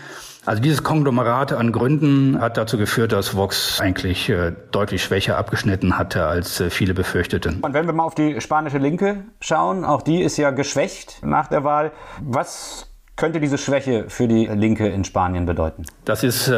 Also 0.43 0.59
dieses 0.59 0.81
Konglomerat 0.81 1.53
an 1.53 1.71
Gründen 1.71 2.41
hat 2.41 2.57
dazu 2.57 2.77
geführt, 2.77 3.11
dass 3.11 3.35
Vox 3.35 3.79
eigentlich 3.79 4.27
äh, 4.27 4.53
deutlich 4.71 5.03
schwächer 5.03 5.37
abgeschnitten 5.37 5.99
hatte, 5.99 6.25
als 6.25 6.59
äh, 6.59 6.71
viele 6.71 6.95
befürchteten. 6.95 7.59
Und 7.61 7.75
wenn 7.75 7.85
wir 7.85 7.93
mal 7.93 8.03
auf 8.03 8.15
die 8.15 8.41
spanische 8.41 8.79
Linke 8.79 9.23
schauen, 9.39 9.85
auch 9.85 10.01
die 10.01 10.23
ist 10.23 10.37
ja 10.37 10.49
geschwächt 10.49 11.19
nach 11.23 11.47
der 11.47 11.63
Wahl. 11.63 11.91
Was 12.21 12.90
könnte 13.15 13.39
diese 13.39 13.57
Schwäche 13.57 14.05
für 14.07 14.27
die 14.27 14.47
Linke 14.47 14.87
in 14.87 15.03
Spanien 15.03 15.45
bedeuten? 15.45 15.85
Das 16.05 16.23
ist 16.23 16.47
äh, 16.47 16.53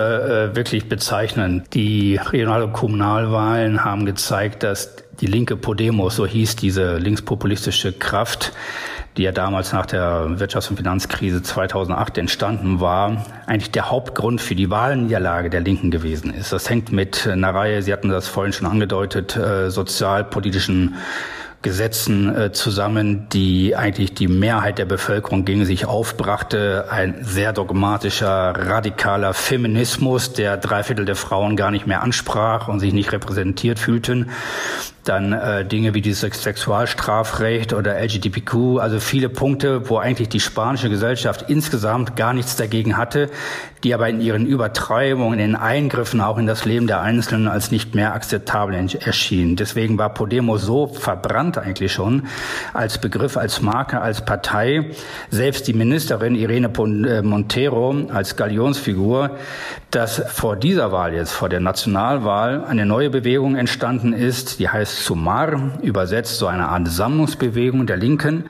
äh 0.48 0.55
wirklich 0.55 0.88
bezeichnend. 0.88 1.74
Die 1.74 2.15
Regional- 2.15 2.63
und 2.63 2.74
Kommunalwahlen 2.74 3.83
haben 3.83 4.05
gezeigt, 4.05 4.63
dass 4.63 4.95
die 5.19 5.27
linke 5.27 5.55
Podemos, 5.57 6.15
so 6.15 6.25
hieß 6.25 6.55
diese 6.55 6.98
linkspopulistische 6.98 7.93
Kraft, 7.93 8.53
die 9.17 9.24
ja 9.24 9.31
damals 9.31 9.74
nach 9.74 9.86
der 9.86 10.27
Wirtschafts- 10.38 10.69
und 10.69 10.77
Finanzkrise 10.77 11.43
2008 11.43 12.17
entstanden 12.17 12.79
war, 12.79 13.25
eigentlich 13.45 13.72
der 13.72 13.91
Hauptgrund 13.91 14.41
für 14.41 14.55
die 14.55 14.69
Wahlniederlage 14.69 15.50
der 15.50 15.62
Linken 15.62 15.91
gewesen 15.91 16.33
ist. 16.33 16.51
Das 16.51 16.69
hängt 16.69 16.91
mit 16.91 17.27
einer 17.27 17.53
Reihe, 17.53 17.81
Sie 17.81 17.93
hatten 17.93 18.10
das 18.10 18.27
vorhin 18.27 18.53
schon 18.53 18.67
angedeutet, 18.67 19.36
äh, 19.36 19.69
sozialpolitischen 19.69 20.95
Gesetzen 21.63 22.36
äh, 22.36 22.51
zusammen, 22.51 23.27
die 23.29 23.75
eigentlich 23.75 24.13
die 24.13 24.27
Mehrheit 24.27 24.77
der 24.77 24.86
Bevölkerung 24.86 25.46
gegen 25.46 25.65
sich 25.65 25.86
aufbrachte. 25.86 26.86
Ein 26.91 27.24
sehr 27.24 27.53
dogmatischer, 27.53 28.53
radikaler 28.55 29.34
Feminismus, 29.34 30.34
der 30.34 30.58
drei 30.58 30.84
Viertel 30.84 31.05
der 31.05 31.15
Frauen 31.15 31.55
gar 31.55 31.72
nicht 31.72 31.88
mehr 31.88 32.03
ansprach 32.03 32.67
und 32.67 32.79
sich 32.79 32.93
nicht 32.93 33.12
repräsentiert 33.12 33.79
fühlten. 33.79 34.29
Dann 35.03 35.33
äh, 35.33 35.65
Dinge 35.65 35.93
wie 35.93 36.01
dieses 36.01 36.22
Sexualstrafrecht 36.22 37.74
oder 37.74 38.00
LGBTQ, 38.01 38.79
also 38.79 39.00
viele 39.00 39.27
Punkte, 39.27 39.89
wo 39.89 39.98
eigentlich 39.98 40.29
die 40.29 40.39
spanische 40.39 40.89
Gesellschaft 40.89 41.45
insgesamt 41.50 42.15
gar 42.15 42.33
nichts 42.33 42.55
dagegen 42.55 42.95
hatte, 42.95 43.29
die 43.83 43.93
aber 43.93 44.07
in 44.07 44.22
ihren 44.22 44.45
Übertreibungen, 44.45 45.39
in 45.39 45.51
den 45.51 45.55
Eingriffen 45.55 46.22
auch 46.22 46.38
in 46.38 46.45
das 46.45 46.63
Leben 46.63 46.88
der 46.88 47.01
Einzelnen 47.01 47.50
als 47.50 47.69
nicht 47.69 47.95
mehr 47.95 48.13
akzeptabel 48.13 48.74
erschienen. 48.74 49.55
Deswegen 49.57 49.98
war 49.98 50.13
Podemos 50.13 50.62
so 50.62 50.88
verbrannt 50.88 51.57
eigentlich 51.57 51.91
schon 51.91 52.24
als 52.74 52.98
Begriff, 52.98 53.36
als 53.36 53.62
Marke, 53.62 54.00
als 54.00 54.24
Partei. 54.24 54.91
Selbst 55.29 55.67
die 55.67 55.74
Ministerin 55.74 56.36
Irene 56.36 56.67
äh, 56.67 57.22
Montero 57.22 57.95
als 58.13 58.38
Galionsfigur, 58.38 59.31
dass 59.91 60.22
vor 60.27 60.55
dieser 60.55 60.91
Wahl 60.91 61.13
jetzt, 61.13 61.31
vor 61.31 61.50
der 61.50 61.60
Nationalwahl, 61.60 62.63
eine 62.63 62.86
neue 62.86 63.10
Bewegung 63.10 63.55
entstanden 63.55 64.13
ist, 64.13 64.60
die 64.60 64.69
heißt 64.69 64.92
Sumar, 64.93 65.79
übersetzt 65.81 66.38
so 66.38 66.47
eine 66.47 66.67
Art 66.67 66.88
Sammlungsbewegung 66.88 67.88
der 67.88 67.97
Linken. 67.97 68.50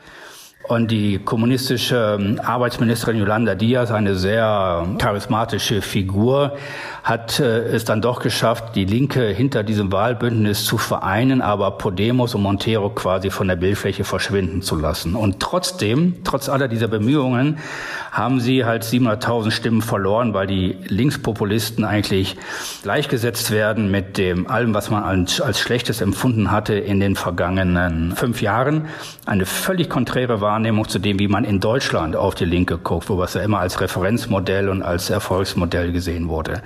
Und 0.65 0.91
die 0.91 1.19
kommunistische 1.19 2.17
ähm, 2.17 2.39
Arbeitsministerin 2.41 3.17
Yolanda 3.17 3.53
Diaz, 3.53 3.91
eine 3.91 4.15
sehr 4.15 4.87
charismatische 4.97 5.81
Figur, 5.81 6.55
hat 7.03 7.41
äh, 7.41 7.63
es 7.63 7.83
dann 7.83 8.01
doch 8.01 8.21
geschafft, 8.21 8.75
die 8.75 8.85
Linke 8.85 9.27
hinter 9.27 9.63
diesem 9.63 9.91
Wahlbündnis 9.91 10.63
zu 10.63 10.77
vereinen, 10.77 11.41
aber 11.41 11.71
Podemos 11.71 12.33
und 12.33 12.43
Montero 12.43 12.89
quasi 12.91 13.29
von 13.29 13.49
der 13.49 13.57
Bildfläche 13.57 14.05
verschwinden 14.05 14.61
zu 14.61 14.77
lassen. 14.77 15.15
Und 15.15 15.41
trotzdem, 15.41 16.23
trotz 16.23 16.47
aller 16.47 16.69
dieser 16.69 16.87
Bemühungen, 16.87 17.57
haben 18.13 18.39
sie 18.39 18.63
halt 18.63 18.83
700.000 18.83 19.51
Stimmen 19.51 19.81
verloren, 19.81 20.33
weil 20.33 20.47
die 20.47 20.77
Linkspopulisten 20.87 21.83
eigentlich 21.83 22.37
gleichgesetzt 22.83 23.51
werden 23.51 23.91
mit 23.91 24.17
dem 24.17 24.47
allem, 24.47 24.73
was 24.73 24.89
man 24.89 25.03
als, 25.03 25.41
als 25.41 25.59
Schlechtes 25.59 25.99
empfunden 25.99 26.51
hatte 26.51 26.75
in 26.75 27.01
den 27.01 27.15
vergangenen 27.15 28.15
fünf 28.15 28.41
Jahren. 28.41 28.85
Eine 29.25 29.45
völlig 29.45 29.89
konträre 29.89 30.39
Wahrnehmung 30.53 30.87
zu 30.87 30.99
dem, 30.99 31.17
wie 31.17 31.27
man 31.27 31.45
in 31.45 31.59
Deutschland 31.59 32.15
auf 32.15 32.35
die 32.35 32.45
Linke 32.45 32.77
guckt, 32.77 33.09
wo 33.09 33.17
was 33.17 33.33
ja 33.33 33.41
immer 33.41 33.57
als 33.57 33.81
Referenzmodell 33.81 34.69
und 34.69 34.83
als 34.83 35.09
Erfolgsmodell 35.09 35.91
gesehen 35.91 36.29
wurde. 36.29 36.61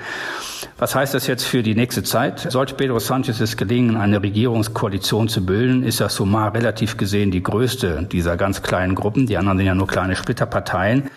Was 0.77 0.93
heißt 0.93 1.13
das 1.13 1.25
jetzt 1.25 1.45
für 1.45 1.63
die 1.63 1.73
nächste 1.73 2.03
Zeit? 2.03 2.51
Sollte 2.51 2.75
Pedro 2.75 2.99
Sanchez 2.99 3.39
es 3.39 3.55
gelingen, 3.55 3.95
eine 3.95 4.21
Regierungskoalition 4.21 5.29
zu 5.29 5.45
bilden, 5.45 5.83
ist 5.83 6.01
das 6.01 6.15
Sumar 6.15 6.53
relativ 6.53 6.97
gesehen 6.97 7.31
die 7.31 7.41
größte 7.41 8.05
dieser 8.11 8.35
ganz 8.35 8.61
kleinen 8.61 8.93
Gruppen. 8.93 9.25
Die 9.25 9.37
anderen 9.37 9.57
sind 9.57 9.67
ja 9.67 9.75
nur 9.75 9.87
kleine 9.87 10.17
Splitterparteien. 10.17 11.09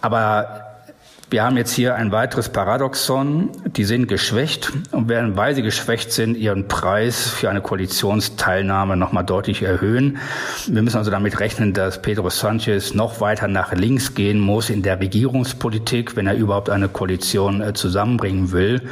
Aber 0.00 0.67
wir 1.30 1.42
haben 1.44 1.58
jetzt 1.58 1.72
hier 1.72 1.94
ein 1.94 2.10
weiteres 2.10 2.48
Paradoxon. 2.48 3.50
Die 3.76 3.84
sind 3.84 4.08
geschwächt 4.08 4.72
und 4.92 5.08
werden, 5.08 5.36
weil 5.36 5.54
sie 5.54 5.62
geschwächt 5.62 6.10
sind, 6.10 6.36
ihren 6.36 6.68
Preis 6.68 7.28
für 7.28 7.50
eine 7.50 7.60
Koalitionsteilnahme 7.60 8.96
nochmal 8.96 9.24
deutlich 9.24 9.62
erhöhen. 9.62 10.18
Wir 10.66 10.80
müssen 10.80 10.96
also 10.96 11.10
damit 11.10 11.38
rechnen, 11.38 11.74
dass 11.74 12.00
Pedro 12.00 12.30
Sanchez 12.30 12.94
noch 12.94 13.20
weiter 13.20 13.46
nach 13.46 13.74
links 13.74 14.14
gehen 14.14 14.40
muss 14.40 14.70
in 14.70 14.82
der 14.82 15.00
Regierungspolitik, 15.00 16.16
wenn 16.16 16.26
er 16.26 16.34
überhaupt 16.34 16.70
eine 16.70 16.88
Koalition 16.88 17.60
äh, 17.60 17.74
zusammenbringen 17.74 18.52
will. 18.52 18.82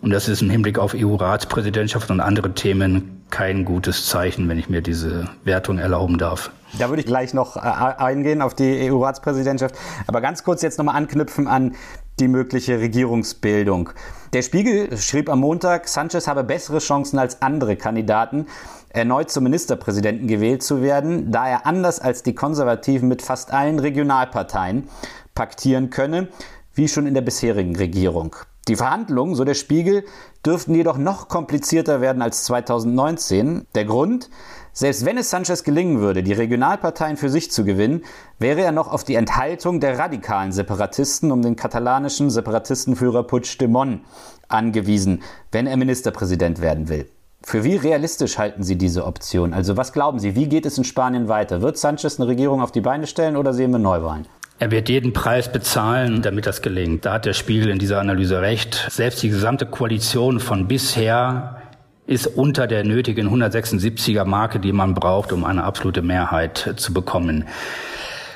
Und 0.00 0.10
das 0.10 0.28
ist 0.28 0.42
im 0.42 0.50
Hinblick 0.50 0.78
auf 0.78 0.94
EU-Ratspräsidentschaft 0.94 2.10
und 2.10 2.20
andere 2.20 2.54
Themen 2.54 3.24
kein 3.30 3.64
gutes 3.64 4.06
Zeichen, 4.06 4.48
wenn 4.48 4.58
ich 4.58 4.68
mir 4.68 4.80
diese 4.80 5.28
Wertung 5.44 5.78
erlauben 5.78 6.18
darf. 6.18 6.50
Da 6.78 6.88
würde 6.88 7.00
ich 7.00 7.06
gleich 7.06 7.34
noch 7.34 7.56
äh, 7.56 7.60
eingehen 7.60 8.40
auf 8.40 8.54
die 8.54 8.90
EU-Ratspräsidentschaft. 8.90 9.74
Aber 10.06 10.20
ganz 10.20 10.44
kurz 10.44 10.62
jetzt 10.62 10.78
nochmal 10.78 10.96
anknüpfen 10.96 11.48
an 11.48 11.74
die 12.20 12.28
mögliche 12.28 12.78
Regierungsbildung. 12.78 13.90
Der 14.32 14.42
Spiegel 14.42 14.96
schrieb 14.96 15.28
am 15.28 15.40
Montag, 15.40 15.88
Sanchez 15.88 16.28
habe 16.28 16.44
bessere 16.44 16.78
Chancen 16.78 17.18
als 17.18 17.42
andere 17.42 17.76
Kandidaten, 17.76 18.46
erneut 18.90 19.30
zum 19.30 19.44
Ministerpräsidenten 19.44 20.28
gewählt 20.28 20.62
zu 20.62 20.82
werden, 20.82 21.32
da 21.32 21.48
er 21.48 21.66
anders 21.66 22.00
als 22.00 22.22
die 22.22 22.34
Konservativen 22.34 23.08
mit 23.08 23.22
fast 23.22 23.52
allen 23.52 23.78
Regionalparteien 23.78 24.88
paktieren 25.34 25.90
könne, 25.90 26.28
wie 26.74 26.88
schon 26.88 27.06
in 27.06 27.14
der 27.14 27.22
bisherigen 27.22 27.76
Regierung. 27.76 28.34
Die 28.68 28.76
Verhandlungen, 28.76 29.34
so 29.34 29.44
der 29.44 29.54
Spiegel, 29.54 30.04
dürften 30.44 30.74
jedoch 30.74 30.98
noch 30.98 31.28
komplizierter 31.28 32.02
werden 32.02 32.20
als 32.20 32.44
2019. 32.44 33.66
Der 33.74 33.86
Grund? 33.86 34.28
Selbst 34.74 35.06
wenn 35.06 35.16
es 35.16 35.30
Sanchez 35.30 35.64
gelingen 35.64 36.00
würde, 36.00 36.22
die 36.22 36.34
Regionalparteien 36.34 37.16
für 37.16 37.30
sich 37.30 37.50
zu 37.50 37.64
gewinnen, 37.64 38.04
wäre 38.38 38.60
er 38.60 38.72
noch 38.72 38.92
auf 38.92 39.04
die 39.04 39.14
Enthaltung 39.14 39.80
der 39.80 39.98
radikalen 39.98 40.52
Separatisten 40.52 41.32
um 41.32 41.42
den 41.42 41.56
katalanischen 41.56 42.28
Separatistenführer 42.28 43.22
Puigdemont 43.22 44.02
angewiesen, 44.48 45.22
wenn 45.50 45.66
er 45.66 45.76
Ministerpräsident 45.78 46.60
werden 46.60 46.88
will. 46.88 47.08
Für 47.42 47.64
wie 47.64 47.76
realistisch 47.76 48.36
halten 48.36 48.62
Sie 48.62 48.76
diese 48.76 49.06
Option? 49.06 49.54
Also 49.54 49.76
was 49.76 49.92
glauben 49.92 50.18
Sie, 50.18 50.36
wie 50.36 50.48
geht 50.48 50.66
es 50.66 50.76
in 50.76 50.84
Spanien 50.84 51.28
weiter? 51.28 51.62
Wird 51.62 51.78
Sanchez 51.78 52.20
eine 52.20 52.28
Regierung 52.28 52.60
auf 52.60 52.72
die 52.72 52.82
Beine 52.82 53.06
stellen 53.06 53.36
oder 53.36 53.54
sehen 53.54 53.70
wir 53.70 53.78
Neuwahlen? 53.78 54.26
Er 54.60 54.72
wird 54.72 54.88
jeden 54.88 55.12
Preis 55.12 55.52
bezahlen, 55.52 56.20
damit 56.20 56.46
das 56.46 56.62
gelingt. 56.62 57.06
Da 57.06 57.12
hat 57.12 57.26
der 57.26 57.32
Spiegel 57.32 57.70
in 57.70 57.78
dieser 57.78 58.00
Analyse 58.00 58.40
recht. 58.42 58.86
Selbst 58.90 59.22
die 59.22 59.28
gesamte 59.28 59.66
Koalition 59.66 60.40
von 60.40 60.66
bisher 60.66 61.62
ist 62.08 62.26
unter 62.26 62.66
der 62.66 62.82
nötigen 62.82 63.28
176er 63.28 64.24
Marke, 64.24 64.58
die 64.58 64.72
man 64.72 64.94
braucht, 64.94 65.32
um 65.32 65.44
eine 65.44 65.62
absolute 65.62 66.02
Mehrheit 66.02 66.74
zu 66.76 66.92
bekommen. 66.92 67.44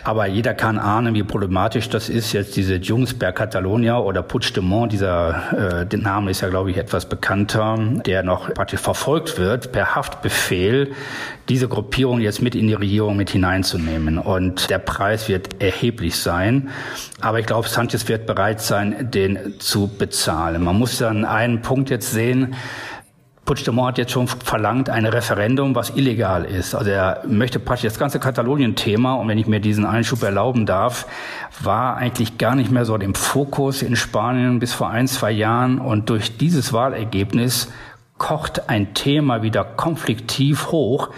Aber 0.04 0.26
jeder 0.26 0.54
kann 0.54 0.78
ahnen, 0.78 1.14
wie 1.14 1.22
problematisch 1.22 1.88
das 1.88 2.08
ist, 2.08 2.32
jetzt 2.32 2.56
diese 2.56 2.76
Jungs 2.76 3.14
per 3.14 3.32
Catalonia 3.32 3.98
oder 3.98 4.22
Puigdemont, 4.22 4.92
dieser 4.92 5.82
äh, 5.82 5.86
der 5.86 5.98
Name 6.00 6.30
ist 6.30 6.40
ja, 6.40 6.48
glaube 6.48 6.72
ich, 6.72 6.76
etwas 6.76 7.08
bekannter, 7.08 7.78
der 8.04 8.24
noch 8.24 8.52
praktisch 8.52 8.80
verfolgt 8.80 9.38
wird, 9.38 9.70
per 9.70 9.94
Haftbefehl, 9.94 10.92
diese 11.48 11.68
Gruppierung 11.68 12.20
jetzt 12.20 12.42
mit 12.42 12.54
in 12.54 12.66
die 12.66 12.74
Regierung 12.74 13.16
mit 13.16 13.30
hineinzunehmen. 13.30 14.18
Und 14.18 14.70
der 14.70 14.78
Preis 14.78 15.28
wird 15.28 15.62
erheblich 15.62 16.16
sein. 16.16 16.70
Aber 17.20 17.38
ich 17.38 17.46
glaube, 17.46 17.68
Sanchez 17.68 18.08
wird 18.08 18.26
bereit 18.26 18.60
sein, 18.60 19.10
den 19.10 19.54
zu 19.60 19.86
bezahlen. 19.86 20.64
Man 20.64 20.78
muss 20.78 20.98
dann 20.98 21.24
einen 21.24 21.62
Punkt 21.62 21.90
jetzt 21.90 22.10
sehen, 22.10 22.54
Puigdemont 23.44 23.88
hat 23.88 23.98
jetzt 23.98 24.12
schon 24.12 24.28
verlangt, 24.28 24.88
ein 24.88 25.04
Referendum, 25.04 25.74
was 25.74 25.90
illegal 25.90 26.44
ist. 26.44 26.76
Also 26.76 26.90
er 26.90 27.22
möchte 27.26 27.58
praktisch 27.58 27.90
das 27.90 27.98
ganze 27.98 28.20
Katalonien-Thema, 28.20 29.14
und 29.14 29.26
wenn 29.26 29.38
ich 29.38 29.48
mir 29.48 29.58
diesen 29.58 29.84
Einschub 29.84 30.22
erlauben 30.22 30.64
darf, 30.64 31.06
war 31.60 31.96
eigentlich 31.96 32.38
gar 32.38 32.54
nicht 32.54 32.70
mehr 32.70 32.84
so 32.84 32.94
im 32.96 33.14
Fokus 33.14 33.82
in 33.82 33.96
Spanien 33.96 34.60
bis 34.60 34.72
vor 34.72 34.90
ein, 34.90 35.08
zwei 35.08 35.32
Jahren. 35.32 35.80
Und 35.80 36.08
durch 36.08 36.36
dieses 36.36 36.72
Wahlergebnis 36.72 37.68
kocht 38.16 38.68
ein 38.68 38.94
Thema 38.94 39.42
wieder 39.42 39.64
konfliktiv 39.64 40.68
hoch, 40.70 41.10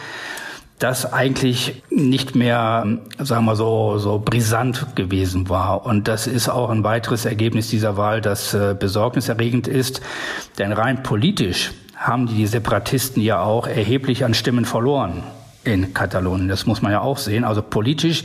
das 0.78 1.12
eigentlich 1.12 1.82
nicht 1.90 2.34
mehr, 2.34 2.86
sagen 3.18 3.44
wir 3.44 3.54
so, 3.54 3.98
so 3.98 4.18
brisant 4.18 4.96
gewesen 4.96 5.50
war. 5.50 5.84
Und 5.84 6.08
das 6.08 6.26
ist 6.26 6.48
auch 6.48 6.70
ein 6.70 6.84
weiteres 6.84 7.26
Ergebnis 7.26 7.68
dieser 7.68 7.96
Wahl, 7.98 8.22
das 8.22 8.54
äh, 8.54 8.74
besorgniserregend 8.78 9.68
ist. 9.68 10.00
Denn 10.58 10.72
rein 10.72 11.02
politisch 11.02 11.72
haben 12.06 12.26
die 12.26 12.46
Separatisten 12.46 13.23
ja 13.23 13.42
auch 13.42 13.66
erheblich 13.66 14.25
an 14.25 14.34
Stimmen 14.34 14.66
verloren 14.66 15.25
in 15.64 15.94
Katalonien. 15.94 16.49
Das 16.49 16.66
muss 16.66 16.83
man 16.83 16.92
ja 16.92 17.00
auch 17.00 17.18
sehen. 17.18 17.44
Also 17.44 17.62
politisch 17.62 18.25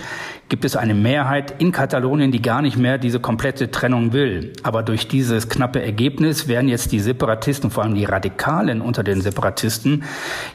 gibt 0.50 0.66
es 0.66 0.76
eine 0.76 0.94
Mehrheit 0.94 1.62
in 1.62 1.72
Katalonien, 1.72 2.32
die 2.32 2.42
gar 2.42 2.62
nicht 2.62 2.78
mehr 2.78 2.98
diese 2.98 3.20
komplette 3.20 3.72
Trennung 3.72 4.14
will. 4.14 4.54
Aber 4.64 4.84
durch 4.84 5.08
dieses 5.08 5.48
knappe 5.48 5.82
Ergebnis 5.82 6.48
werden 6.48 6.68
jetzt 6.68 6.92
die 6.92 7.00
Separatisten, 7.00 7.72
vor 7.72 7.84
allem 7.84 7.96
die 7.96 8.06
Radikalen 8.06 8.82
unter 8.82 9.04
den 9.04 9.22
Separatisten, 9.22 10.04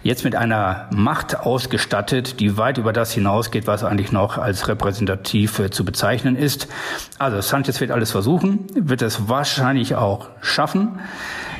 jetzt 0.02 0.24
mit 0.24 0.36
einer 0.36 0.88
Macht 0.94 1.40
ausgestattet, 1.40 2.40
die 2.40 2.56
weit 2.56 2.78
über 2.78 2.92
das 2.92 3.12
hinausgeht, 3.12 3.66
was 3.66 3.84
eigentlich 3.84 4.12
noch 4.12 4.38
als 4.38 4.68
repräsentativ 4.68 5.58
äh, 5.58 5.70
zu 5.70 5.84
bezeichnen 5.84 6.36
ist. 6.36 6.68
Also 7.18 7.40
Sanchez 7.40 7.80
wird 7.80 7.90
alles 7.90 8.10
versuchen, 8.10 8.66
wird 8.74 9.02
es 9.02 9.28
wahrscheinlich 9.28 9.94
auch 9.94 10.28
schaffen 10.40 10.98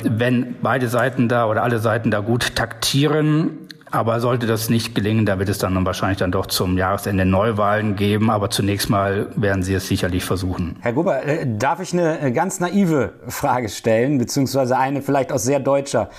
wenn 0.03 0.55
beide 0.61 0.87
Seiten 0.87 1.27
da 1.29 1.47
oder 1.47 1.63
alle 1.63 1.79
Seiten 1.79 2.11
da 2.11 2.19
gut 2.19 2.55
taktieren. 2.55 3.64
Aber 3.91 4.19
sollte 4.19 4.47
das 4.47 4.69
nicht 4.69 4.95
gelingen, 4.95 5.25
da 5.25 5.39
wird 5.39 5.49
es 5.49 5.57
dann 5.57 5.85
wahrscheinlich 5.85 6.17
dann 6.17 6.31
doch 6.31 6.47
zum 6.47 6.77
Jahresende 6.77 7.25
Neuwahlen 7.25 7.95
geben. 7.95 8.29
Aber 8.29 8.49
zunächst 8.49 8.89
mal 8.89 9.27
werden 9.35 9.63
Sie 9.63 9.73
es 9.73 9.87
sicherlich 9.87 10.25
versuchen. 10.25 10.77
Herr 10.81 10.93
Gruber, 10.93 11.23
äh, 11.23 11.45
darf 11.47 11.79
ich 11.79 11.93
eine 11.93 12.19
äh, 12.19 12.31
ganz 12.31 12.59
naive 12.59 13.13
Frage 13.27 13.69
stellen, 13.69 14.17
beziehungsweise 14.17 14.77
eine 14.77 15.01
vielleicht 15.01 15.31
aus 15.31 15.43
sehr 15.43 15.59
deutscher 15.59 16.09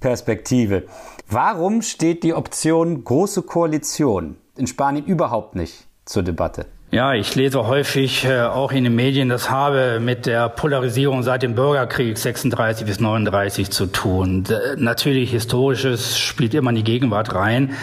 Perspektive? 0.00 0.84
Warum 1.30 1.80
steht 1.82 2.22
die 2.22 2.34
Option 2.34 3.04
große 3.04 3.42
Koalition 3.42 4.36
in 4.56 4.66
Spanien 4.66 5.06
überhaupt 5.06 5.54
nicht 5.56 5.86
zur 6.04 6.22
Debatte? 6.22 6.66
Ja, 6.94 7.12
ich 7.12 7.34
lese 7.34 7.66
häufig 7.66 8.24
äh, 8.24 8.42
auch 8.42 8.70
in 8.70 8.84
den 8.84 8.94
Medien, 8.94 9.28
das 9.28 9.50
habe 9.50 9.98
mit 9.98 10.26
der 10.26 10.48
Polarisierung 10.48 11.24
seit 11.24 11.42
dem 11.42 11.56
Bürgerkrieg 11.56 12.16
36 12.16 12.86
bis 12.86 13.00
39 13.00 13.68
zu 13.70 13.86
tun. 13.86 14.44
D 14.44 14.54
natürlich 14.76 15.32
historisches 15.32 16.16
spielt 16.16 16.54
immer 16.54 16.70
in 16.70 16.76
die 16.76 16.84
Gegenwart 16.84 17.34
rein. 17.34 17.74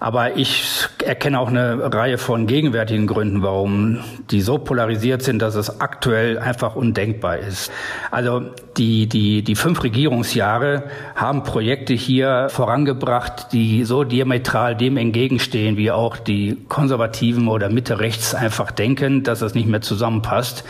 Aber 0.00 0.36
ich 0.36 0.86
erkenne 1.04 1.40
auch 1.40 1.48
eine 1.48 1.92
Reihe 1.92 2.18
von 2.18 2.46
gegenwärtigen 2.46 3.06
Gründen, 3.06 3.42
warum 3.42 4.00
die 4.30 4.40
so 4.40 4.58
polarisiert 4.58 5.22
sind, 5.22 5.40
dass 5.40 5.54
es 5.54 5.80
aktuell 5.80 6.38
einfach 6.38 6.76
undenkbar 6.76 7.38
ist. 7.38 7.70
Also 8.10 8.42
die, 8.76 9.08
die, 9.08 9.42
die 9.42 9.54
fünf 9.54 9.82
Regierungsjahre 9.82 10.84
haben 11.14 11.42
Projekte 11.42 11.94
hier 11.94 12.48
vorangebracht, 12.50 13.52
die 13.52 13.84
so 13.84 14.04
diametral 14.04 14.76
dem 14.76 14.96
entgegenstehen, 14.96 15.76
wie 15.76 15.90
auch 15.90 16.16
die 16.16 16.58
Konservativen 16.68 17.48
oder 17.48 17.70
Mitte 17.70 18.00
rechts 18.00 18.34
einfach 18.34 18.70
denken, 18.70 19.22
dass 19.22 19.38
das 19.38 19.54
nicht 19.54 19.68
mehr 19.68 19.80
zusammenpasst. 19.80 20.64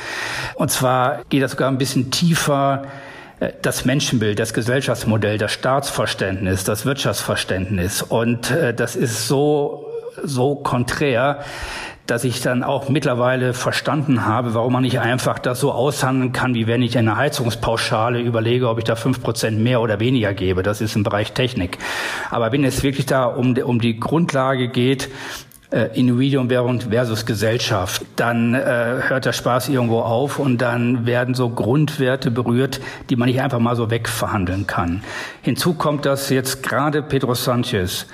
Und 0.55 0.71
zwar 0.71 1.23
geht 1.29 1.43
das 1.43 1.53
sogar 1.53 1.69
ein 1.69 1.79
bisschen 1.79 2.11
tiefer 2.11 2.85
das 3.63 3.85
Menschenbild, 3.85 4.39
das 4.39 4.55
Gesellschaftsmodell, 4.55 5.39
das 5.39 5.53
Staatsverständnis, 5.53 6.65
das 6.65 6.87
Wirtschaftsverständnis. 6.87 8.03
Und 8.03 8.51
äh, 8.51 8.73
das 8.73 8.97
ist 8.97 9.29
so, 9.29 9.87
so 10.23 10.55
konträr, 10.57 11.41
dass 12.07 12.25
ich 12.25 12.41
dann 12.41 12.63
auch 12.63 12.89
mittlerweile 12.89 13.53
verstanden 13.53 14.27
habe, 14.27 14.55
warum 14.55 14.75
man 14.75 14.83
nicht 14.83 15.01
einfach 15.01 15.39
das 15.39 15.61
so 15.61 15.73
aushandeln 15.73 16.33
kann, 16.33 16.55
wie 16.55 16.67
wenn 16.67 16.81
ich 16.81 16.97
eine 16.97 17.17
Heizungspauschale 17.17 18.21
überlege, 18.21 18.69
ob 18.69 18.79
ich 18.79 18.85
da 18.85 18.95
fünf 18.95 19.21
Prozent 19.21 19.59
mehr 19.59 19.81
oder 19.81 19.99
weniger 19.99 20.33
gebe. 20.33 20.63
Das 20.63 20.81
ist 20.81 20.95
im 20.95 21.03
Bereich 21.03 21.33
Technik. 21.33 21.79
Aber 22.31 22.53
wenn 22.53 22.65
es 22.65 22.83
wirklich 22.83 23.07
da 23.07 23.25
um, 23.25 23.57
um 23.59 23.81
die 23.81 23.99
Grundlage 23.99 24.69
geht, 24.69 25.09
äh, 25.71 25.99
Individuum 25.99 26.49
versus 26.49 27.27
Gesellschaft, 27.27 28.03
dann 28.17 28.55
äh, 28.55 28.59
hört 29.09 29.25
der 29.25 29.33
Spaß 29.33 29.69
irgendwo 29.69 30.01
auf 30.01 30.39
und 30.39 30.59
dann 30.59 31.07
werden 31.07 31.35
so 31.35 31.51
Grundwerte 31.51 32.31
berührt, 32.31 32.81
die 33.11 33.17
man 33.17 33.29
nicht 33.29 33.41
einfach 33.41 33.59
mal 33.59 33.77
so 33.77 33.91
wegverhandeln 33.91 34.67
kann. 34.67 35.03
Hinzu 35.43 35.75
kommt, 35.75 36.07
dass 36.07 36.31
jetzt 36.31 36.63
gerade 36.63 37.03
Pedro 37.03 37.35
Sanchez 37.35 38.07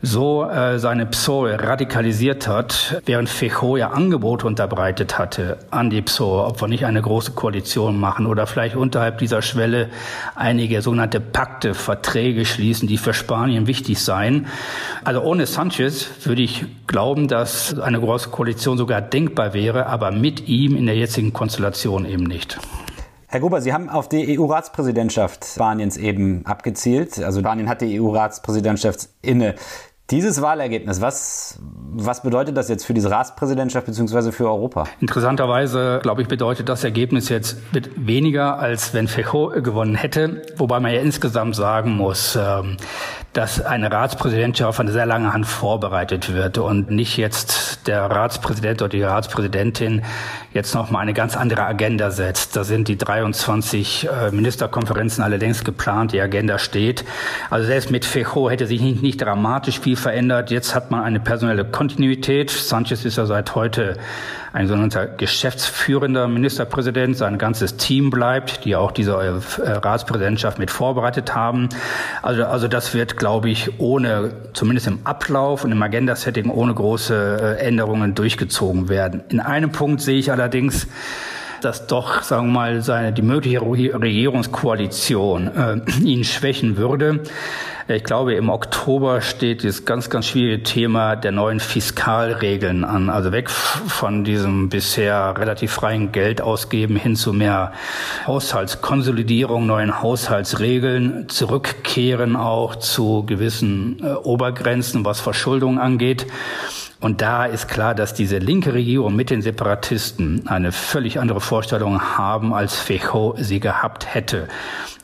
so 0.00 0.44
äh, 0.44 0.78
seine 0.78 1.06
PSOE 1.06 1.58
radikalisiert 1.58 2.46
hat, 2.46 3.02
während 3.04 3.28
Fejo 3.28 3.76
ja 3.76 3.90
Angebote 3.90 4.46
unterbreitet 4.46 5.18
hatte 5.18 5.58
an 5.70 5.90
die 5.90 6.02
PSOE, 6.02 6.44
ob 6.46 6.60
wir 6.60 6.68
nicht 6.68 6.84
eine 6.84 7.02
große 7.02 7.32
Koalition 7.32 7.98
machen 7.98 8.26
oder 8.26 8.46
vielleicht 8.46 8.76
unterhalb 8.76 9.18
dieser 9.18 9.42
Schwelle 9.42 9.88
einige 10.36 10.82
sogenannte 10.82 11.20
Pakte, 11.20 11.74
Verträge 11.74 12.44
schließen, 12.44 12.86
die 12.86 12.96
für 12.96 13.12
Spanien 13.12 13.66
wichtig 13.66 13.98
seien. 14.00 14.46
Also 15.02 15.20
ohne 15.22 15.46
Sanchez 15.46 16.08
würde 16.24 16.42
ich 16.42 16.64
glauben, 16.86 17.26
dass 17.26 17.78
eine 17.78 17.98
große 17.98 18.30
Koalition 18.30 18.78
sogar 18.78 19.00
denkbar 19.00 19.52
wäre, 19.52 19.86
aber 19.86 20.12
mit 20.12 20.46
ihm 20.48 20.76
in 20.76 20.86
der 20.86 20.96
jetzigen 20.96 21.32
Konstellation 21.32 22.04
eben 22.04 22.24
nicht. 22.24 22.58
Herr 23.30 23.40
Gruber, 23.40 23.60
Sie 23.60 23.74
haben 23.74 23.90
auf 23.90 24.08
die 24.08 24.38
EU-Ratspräsidentschaft 24.38 25.44
Spaniens 25.44 25.98
eben 25.98 26.46
abgezielt. 26.46 27.22
Also 27.22 27.40
Spanien 27.40 27.68
hat 27.68 27.82
die 27.82 28.00
EU-Ratspräsidentschaft 28.00 29.10
inne. 29.20 29.54
Dieses 30.10 30.40
Wahlergebnis, 30.40 31.02
was, 31.02 31.58
was 31.92 32.22
bedeutet 32.22 32.56
das 32.56 32.70
jetzt 32.70 32.86
für 32.86 32.94
diese 32.94 33.10
Ratspräsidentschaft 33.10 33.84
bzw. 33.84 34.32
für 34.32 34.46
Europa? 34.46 34.84
Interessanterweise, 35.00 36.00
glaube 36.02 36.22
ich, 36.22 36.28
bedeutet 36.28 36.70
das 36.70 36.82
Ergebnis 36.82 37.28
jetzt 37.28 37.58
weniger, 37.94 38.58
als 38.58 38.94
wenn 38.94 39.06
Fejo 39.06 39.48
gewonnen 39.60 39.96
hätte. 39.96 40.40
Wobei 40.56 40.80
man 40.80 40.94
ja 40.94 41.00
insgesamt 41.02 41.56
sagen 41.56 41.94
muss, 41.94 42.38
ähm, 42.40 42.78
dass 43.34 43.60
eine 43.60 43.92
Ratspräsidentschaft 43.92 44.68
auf 44.70 44.80
eine 44.80 44.92
sehr 44.92 45.04
lange 45.04 45.34
Hand 45.34 45.44
vorbereitet 45.44 46.32
wird 46.32 46.56
und 46.56 46.90
nicht 46.90 47.18
jetzt 47.18 47.86
der 47.86 48.10
Ratspräsident 48.10 48.80
oder 48.80 48.88
die 48.88 49.02
Ratspräsidentin 49.02 50.02
jetzt 50.54 50.74
noch 50.74 50.90
mal 50.90 51.00
eine 51.00 51.12
ganz 51.12 51.36
andere 51.36 51.66
Agenda 51.66 52.10
setzt. 52.10 52.56
Da 52.56 52.64
sind 52.64 52.88
die 52.88 52.96
23 52.96 54.08
äh, 54.08 54.30
Ministerkonferenzen 54.30 55.22
allerdings 55.22 55.64
geplant, 55.64 56.12
die 56.12 56.20
Agenda 56.22 56.58
steht. 56.58 57.04
Also 57.50 57.66
selbst 57.66 57.90
mit 57.90 58.06
Fejo 58.06 58.48
hätte 58.48 58.66
sich 58.66 58.80
nicht, 58.80 59.02
nicht 59.02 59.20
dramatisch 59.20 59.78
viel 59.78 59.97
verändert. 59.98 60.50
Jetzt 60.50 60.74
hat 60.74 60.90
man 60.90 61.02
eine 61.02 61.20
personelle 61.20 61.64
Kontinuität. 61.64 62.50
Sanchez 62.50 63.04
ist 63.04 63.16
ja 63.16 63.26
seit 63.26 63.54
heute 63.54 63.96
ein 64.52 64.66
sogenannter 64.66 65.06
geschäftsführender 65.06 66.28
Ministerpräsident. 66.28 67.16
Sein 67.16 67.38
ganzes 67.38 67.76
Team 67.76 68.10
bleibt, 68.10 68.64
die 68.64 68.76
auch 68.76 68.92
diese 68.92 69.12
äh, 69.12 69.70
Ratspräsidentschaft 69.70 70.58
mit 70.58 70.70
vorbereitet 70.70 71.34
haben. 71.34 71.68
Also, 72.22 72.44
also 72.44 72.68
das 72.68 72.94
wird, 72.94 73.16
glaube 73.16 73.50
ich, 73.50 73.78
ohne, 73.78 74.32
zumindest 74.54 74.86
im 74.86 75.00
Ablauf 75.04 75.64
und 75.64 75.72
im 75.72 75.82
Agenda-Setting, 75.82 76.50
ohne 76.50 76.74
große 76.74 77.58
äh, 77.58 77.66
Änderungen 77.66 78.14
durchgezogen 78.14 78.88
werden. 78.88 79.22
In 79.28 79.40
einem 79.40 79.70
Punkt 79.72 80.00
sehe 80.00 80.18
ich 80.18 80.32
allerdings, 80.32 80.86
dass 81.60 81.86
doch, 81.86 82.22
sagen 82.22 82.48
wir 82.48 82.52
mal, 82.52 82.82
seine, 82.82 83.12
die 83.12 83.22
mögliche 83.22 83.60
Regierungskoalition 83.60 85.48
äh, 85.48 85.80
ihn 86.02 86.24
schwächen 86.24 86.76
würde. 86.76 87.20
Ich 87.90 88.04
glaube, 88.04 88.34
im 88.34 88.50
Oktober 88.50 89.22
steht 89.22 89.64
das 89.64 89.86
ganz, 89.86 90.10
ganz 90.10 90.26
schwierige 90.26 90.62
Thema 90.62 91.16
der 91.16 91.32
neuen 91.32 91.58
Fiskalregeln 91.58 92.84
an. 92.84 93.08
Also 93.08 93.32
weg 93.32 93.48
von 93.48 94.24
diesem 94.24 94.68
bisher 94.68 95.34
relativ 95.38 95.72
freien 95.72 96.12
Geld 96.12 96.42
ausgeben 96.42 96.96
hin 96.96 97.16
zu 97.16 97.32
mehr 97.32 97.72
Haushaltskonsolidierung, 98.26 99.64
neuen 99.64 100.02
Haushaltsregeln, 100.02 101.30
zurückkehren 101.30 102.36
auch 102.36 102.76
zu 102.76 103.24
gewissen 103.24 104.02
äh, 104.04 104.12
Obergrenzen, 104.16 105.06
was 105.06 105.20
Verschuldung 105.20 105.78
angeht. 105.78 106.26
Und 107.00 107.22
da 107.22 107.46
ist 107.46 107.68
klar, 107.68 107.94
dass 107.94 108.12
diese 108.12 108.36
linke 108.36 108.74
Regierung 108.74 109.16
mit 109.16 109.30
den 109.30 109.40
Separatisten 109.40 110.46
eine 110.48 110.72
völlig 110.72 111.20
andere 111.20 111.40
Vorstellung 111.40 112.02
haben, 112.18 112.52
als 112.52 112.76
Fecho 112.76 113.34
sie 113.38 113.60
gehabt 113.60 114.14
hätte. 114.14 114.48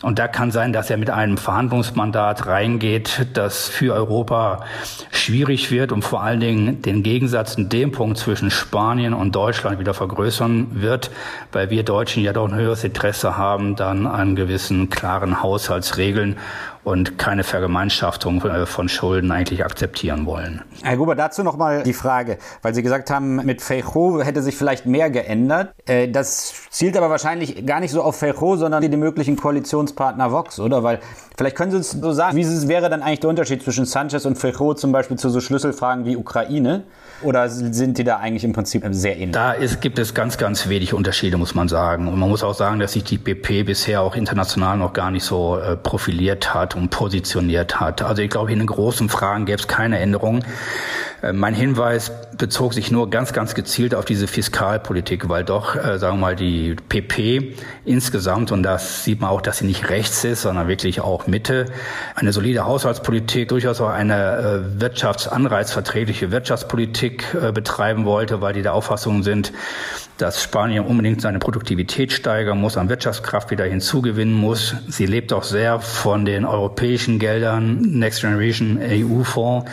Und 0.05 0.19
da 0.19 0.29
kann 0.29 0.51
sein, 0.51 0.75
dass 0.75 0.91
er 0.91 0.99
mit 0.99 1.09
einem 1.09 1.39
Verhandlungsmandat 1.39 2.47
reingeht, 2.47 3.27
das 3.33 3.69
für 3.69 3.95
Europa 3.95 4.65
schwierig 5.11 5.71
wird 5.71 5.93
und 5.93 6.03
vor 6.03 6.23
allen 6.23 6.41
Dingen 6.41 6.83
den 6.83 7.03
Gegensatz 7.03 7.55
in 7.55 7.71
dem 7.71 7.91
Punkt 7.91 8.19
zwischen 8.19 8.51
Spanien 8.51 9.15
und 9.15 9.35
Deutschland 9.35 9.79
wieder 9.79 9.95
vergrößern 9.95 10.83
wird, 10.83 11.11
weil 11.53 11.71
wir 11.71 11.85
Deutschen 11.85 12.23
ja 12.23 12.35
doch 12.35 12.47
ein 12.47 12.55
höheres 12.55 12.85
Interesse 12.85 13.39
haben, 13.39 13.77
dann 13.77 14.07
an 14.07 14.37
gewissen 14.37 14.91
klaren 14.91 15.43
Haushaltsregeln 15.43 16.37
und 16.85 17.19
keine 17.19 17.43
Vergemeinschaftung 17.45 18.43
äh, 18.43 18.67
von 18.67 18.89
Schulden 18.89 19.33
eigentlich 19.33 19.65
akzeptieren 19.65 20.27
wollen. 20.27 20.63
Herr 20.83 20.97
Gruber, 20.97 21.15
dazu 21.15 21.43
noch 21.43 21.57
mal 21.57 21.83
die 21.83 21.95
Frage, 21.95 22.39
weil 22.63 22.75
Sie 22.75 22.83
gesagt 22.83 23.11
haben, 23.11 23.37
mit 23.37 23.63
Feijóo 23.63 24.23
hätte 24.23 24.43
sich 24.43 24.55
vielleicht 24.55 24.87
mehr 24.87 25.11
geändert. 25.11 25.75
Äh, 25.87 26.09
das 26.09 26.53
zielt 26.71 26.97
aber 26.97 27.11
wahrscheinlich 27.11 27.67
gar 27.67 27.81
nicht 27.81 27.91
so 27.91 28.03
auf 28.03 28.19
Feijóo, 28.21 28.57
sondern 28.57 28.83
die 28.83 28.97
möglichen 28.97 29.37
Koalitionspartner 29.95 30.33
Vox, 30.33 30.59
oder? 30.61 30.83
Weil 30.83 31.01
vielleicht 31.37 31.57
können 31.57 31.71
Sie 31.71 31.77
uns 31.79 31.93
so 31.93 32.13
sagen, 32.13 32.37
wie 32.37 32.69
wäre 32.69 32.91
dann 32.91 33.03
eigentlich 33.03 33.21
der 33.21 33.31
Unterschied 33.31 33.63
zwischen 33.63 33.85
Sanchez 33.85 34.25
und 34.27 34.37
Feijóo 34.37 34.75
zum 34.75 34.93
Beispiel 34.93 35.17
zu 35.17 35.31
so 35.31 35.41
Schlüsselfragen 35.41 36.05
wie 36.05 36.17
Ukraine? 36.17 36.83
Oder 37.23 37.49
sind 37.49 37.97
die 37.97 38.05
da 38.05 38.19
eigentlich 38.19 38.45
im 38.45 38.53
Prinzip 38.53 38.85
sehr 38.91 39.15
ähnlich? 39.15 39.33
Da 39.33 39.53
ist, 39.53 39.81
gibt 39.81 39.99
es 39.99 40.15
ganz, 40.15 40.37
ganz 40.37 40.69
wenig 40.69 40.93
Unterschiede, 40.93 41.39
muss 41.39 41.55
man 41.55 41.69
sagen. 41.69 42.09
Und 42.09 42.19
man 42.19 42.29
muss 42.29 42.43
auch 42.43 42.55
sagen, 42.55 42.81
dass 42.81 42.93
sich 42.93 43.05
die 43.05 43.19
BP 43.19 43.65
bisher 43.65 44.03
auch 44.03 44.17
international 44.17 44.77
noch 44.77 44.93
gar 44.93 45.11
nicht 45.11 45.25
so 45.25 45.57
äh, 45.57 45.77
profiliert 45.77 46.55
hat 46.55 46.75
und 46.77 46.91
positioniert 46.91 47.81
hat. 47.81 48.03
Also 48.03 48.21
ich 48.21 48.31
glaube, 48.31 48.53
in 48.53 48.59
den 48.59 48.67
großen 48.67 49.09
Fragen 49.09 49.47
gäbe 49.47 49.59
es 49.59 49.69
keine 49.69 49.99
Änderungen. 50.01 50.45
Äh, 51.25 51.33
mein 51.33 51.55
Hinweis 51.55 52.13
bezog 52.37 52.75
sich 52.75 52.91
nur 52.91 53.11
ganz, 53.11 53.33
ganz 53.33 53.55
gezielt 53.55 53.95
auf 53.95 54.05
diese 54.05 54.27
Fiskalpolitik, 54.27 55.29
weil 55.29 55.45
doch, 55.45 55.77
äh, 55.77 55.99
sagen 55.99 56.19
wir 56.19 56.21
mal, 56.21 56.37
die 56.37 56.77
PP 56.89 57.55
insgesamt, 57.85 58.53
und 58.53 58.63
das 58.63 59.05
sieht 59.05 59.21
man 59.21 59.31
auch, 59.31 59.41
dass 59.41 59.59
sie 59.59 59.67
nicht 59.67 59.89
rechts 59.89 60.25
ist, 60.25 60.43
sondern 60.43 60.69
wirklich 60.69 61.01
auch 61.01 61.27
Mitte, 61.27 61.67
eine 62.15 62.33
solide 62.33 62.67
Haushaltspolitik, 62.67 63.49
durchaus 63.49 63.81
auch 63.81 63.89
eine 63.89 64.65
äh, 64.77 64.81
wirtschaftsanreizverträgliche 64.81 66.31
Wirtschaftspolitik 66.31 67.35
äh, 67.35 67.53
betreiben 67.53 68.05
wollte, 68.05 68.41
weil 68.41 68.53
die 68.53 68.63
der 68.63 68.75
Auffassung 68.75 69.23
sind, 69.23 69.53
dass 70.19 70.43
Spanien 70.43 70.85
unbedingt 70.85 71.21
seine 71.21 71.41
Produktivität 71.41 72.13
steigern 72.13 72.61
muss, 72.61 72.77
an 72.77 72.89
Wirtschaftskraft 72.89 73.51
wieder 73.51 73.65
hinzugewinnen 73.65 74.35
muss. 74.35 74.77
Sie 74.89 75.07
lebt 75.07 75.33
auch 75.33 75.43
sehr 75.43 75.81
von 75.81 76.25
den 76.25 76.45
europäischen 76.45 77.19
Geldern, 77.19 77.81
Next 77.81 78.21
Generation 78.21 78.79
EU-Fonds 78.81 79.69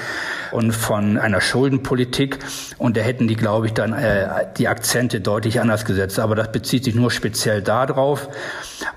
und 0.51 0.71
von 0.71 1.17
einer 1.17 1.40
Schuldenpolitik. 1.41 2.39
Und 2.77 2.97
da 2.97 3.01
hätten 3.01 3.27
die, 3.27 3.35
glaube 3.35 3.67
ich, 3.67 3.73
dann 3.73 3.93
äh, 3.93 4.45
die 4.57 4.67
Akzente 4.67 5.21
deutlich 5.21 5.59
anders 5.59 5.85
gesetzt. 5.85 6.19
Aber 6.19 6.35
das 6.35 6.51
bezieht 6.51 6.83
sich 6.83 6.95
nur 6.95 7.11
speziell 7.11 7.61
darauf. 7.61 8.29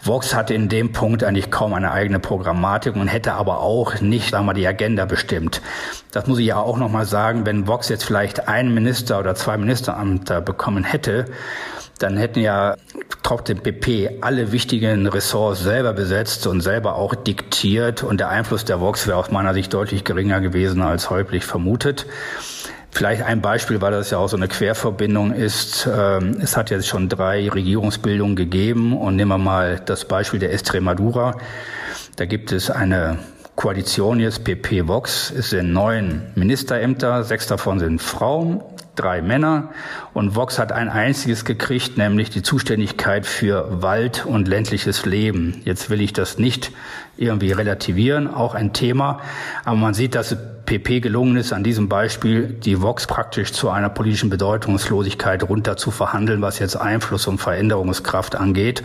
Vox 0.02 0.34
hatte 0.34 0.54
in 0.54 0.68
dem 0.68 0.92
Punkt 0.92 1.24
eigentlich 1.24 1.50
kaum 1.50 1.74
eine 1.74 1.92
eigene 1.92 2.18
Programmatik 2.18 2.96
und 2.96 3.08
hätte 3.08 3.34
aber 3.34 3.60
auch 3.60 4.00
nicht, 4.00 4.30
sagen 4.30 4.44
wir 4.44 4.52
mal, 4.52 4.54
die 4.54 4.66
Agenda 4.66 5.04
bestimmt. 5.04 5.62
Das 6.12 6.26
muss 6.26 6.38
ich 6.38 6.46
ja 6.46 6.56
auch 6.56 6.78
nochmal 6.78 7.06
sagen, 7.06 7.46
wenn 7.46 7.66
Vox 7.66 7.88
jetzt 7.88 8.04
vielleicht 8.04 8.48
einen 8.48 8.72
Minister 8.74 9.18
oder 9.18 9.34
zwei 9.34 9.56
Ministerämter 9.56 10.40
bekommen 10.40 10.84
hätte, 10.84 11.26
dann 11.98 12.16
hätten 12.16 12.40
ja 12.40 12.76
trotzdem 13.22 13.58
PP 13.58 14.18
alle 14.20 14.52
wichtigen 14.52 15.06
Ressorts 15.06 15.60
selber 15.60 15.92
besetzt 15.92 16.46
und 16.46 16.60
selber 16.60 16.96
auch 16.96 17.14
diktiert 17.14 18.02
und 18.02 18.18
der 18.18 18.28
Einfluss 18.28 18.64
der 18.64 18.80
Vox 18.80 19.06
wäre 19.06 19.18
aus 19.18 19.30
meiner 19.30 19.54
Sicht 19.54 19.72
deutlich 19.72 20.04
geringer 20.04 20.40
gewesen 20.40 20.82
als 20.82 21.10
häufig 21.10 21.44
vermutet. 21.44 22.06
Vielleicht 22.90 23.22
ein 23.22 23.40
Beispiel, 23.40 23.80
weil 23.80 23.90
das 23.90 24.10
ja 24.10 24.18
auch 24.18 24.28
so 24.28 24.36
eine 24.36 24.46
Querverbindung 24.46 25.32
ist. 25.32 25.88
Ähm, 25.92 26.36
es 26.40 26.56
hat 26.56 26.70
jetzt 26.70 26.86
schon 26.86 27.08
drei 27.08 27.48
Regierungsbildungen 27.48 28.36
gegeben 28.36 28.96
und 28.96 29.16
nehmen 29.16 29.30
wir 29.32 29.38
mal 29.38 29.80
das 29.84 30.04
Beispiel 30.04 30.38
der 30.38 30.52
Estremadura. 30.52 31.36
Da 32.16 32.24
gibt 32.24 32.52
es 32.52 32.70
eine 32.70 33.18
Koalition 33.56 34.20
jetzt 34.20 34.44
PP 34.44 34.86
Vox. 34.86 35.32
Es 35.36 35.50
sind 35.50 35.72
neun 35.72 36.22
Ministerämter, 36.36 37.24
sechs 37.24 37.48
davon 37.48 37.80
sind 37.80 38.00
Frauen 38.00 38.62
drei 38.94 39.22
Männer 39.22 39.70
und 40.14 40.36
Vox 40.36 40.58
hat 40.58 40.72
ein 40.72 40.88
einziges 40.88 41.44
gekriegt, 41.44 41.98
nämlich 41.98 42.30
die 42.30 42.42
Zuständigkeit 42.42 43.26
für 43.26 43.82
Wald 43.82 44.24
und 44.24 44.48
ländliches 44.48 45.04
Leben. 45.04 45.60
Jetzt 45.64 45.90
will 45.90 46.00
ich 46.00 46.12
das 46.12 46.38
nicht 46.38 46.72
irgendwie 47.16 47.52
relativieren, 47.52 48.32
auch 48.32 48.54
ein 48.54 48.72
Thema, 48.72 49.20
aber 49.64 49.76
man 49.76 49.94
sieht, 49.94 50.14
dass 50.14 50.36
PP 50.64 51.00
gelungen 51.00 51.36
ist, 51.36 51.52
an 51.52 51.62
diesem 51.62 51.88
Beispiel 51.88 52.46
die 52.46 52.80
Vox 52.80 53.06
praktisch 53.06 53.52
zu 53.52 53.70
einer 53.70 53.90
politischen 53.90 54.30
Bedeutungslosigkeit 54.30 55.42
runter 55.48 55.76
zu 55.76 55.90
verhandeln, 55.90 56.40
was 56.42 56.58
jetzt 56.58 56.76
Einfluss 56.76 57.26
und 57.26 57.38
Veränderungskraft 57.38 58.34
angeht. 58.34 58.82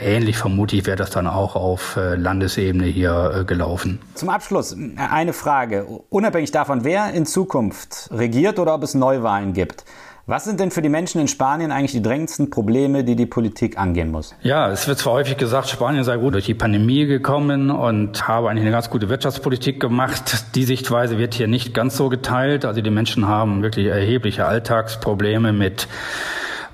Ähnlich 0.00 0.36
vermutlich 0.36 0.86
wäre 0.86 0.96
das 0.96 1.10
dann 1.10 1.26
auch 1.26 1.54
auf 1.54 1.96
äh, 1.96 2.16
Landesebene 2.16 2.86
hier 2.86 3.40
äh, 3.40 3.44
gelaufen. 3.44 4.00
Zum 4.14 4.30
Abschluss 4.30 4.72
äh, 4.72 4.96
eine 4.96 5.32
Frage. 5.32 5.86
Unabhängig 6.08 6.50
davon, 6.50 6.84
wer 6.84 7.12
in 7.12 7.26
Zukunft 7.26 8.08
regiert 8.10 8.58
oder 8.58 8.74
ob 8.74 8.82
es 8.82 8.94
Neuwahlen 8.94 9.52
gibt. 9.52 9.84
Was 10.24 10.44
sind 10.44 10.60
denn 10.60 10.70
für 10.70 10.82
die 10.82 10.88
Menschen 10.88 11.20
in 11.20 11.26
Spanien 11.26 11.72
eigentlich 11.72 11.90
die 11.90 12.02
drängendsten 12.02 12.48
Probleme, 12.48 13.02
die 13.02 13.16
die 13.16 13.26
Politik 13.26 13.76
angehen 13.76 14.12
muss? 14.12 14.36
Ja, 14.42 14.70
es 14.70 14.86
wird 14.86 14.98
zwar 14.98 15.14
häufig 15.14 15.36
gesagt, 15.36 15.68
Spanien 15.68 16.04
sei 16.04 16.16
gut 16.16 16.34
durch 16.34 16.46
die 16.46 16.54
Pandemie 16.54 17.06
gekommen 17.06 17.72
und 17.72 18.28
habe 18.28 18.48
eigentlich 18.48 18.62
eine 18.62 18.70
ganz 18.70 18.88
gute 18.88 19.08
Wirtschaftspolitik 19.08 19.80
gemacht. 19.80 20.54
Die 20.54 20.62
Sichtweise 20.62 21.18
wird 21.18 21.34
hier 21.34 21.48
nicht 21.48 21.74
ganz 21.74 21.96
so 21.96 22.08
geteilt. 22.08 22.64
Also 22.64 22.82
die 22.82 22.90
Menschen 22.90 23.26
haben 23.26 23.64
wirklich 23.64 23.88
erhebliche 23.88 24.46
Alltagsprobleme 24.46 25.52
mit 25.52 25.88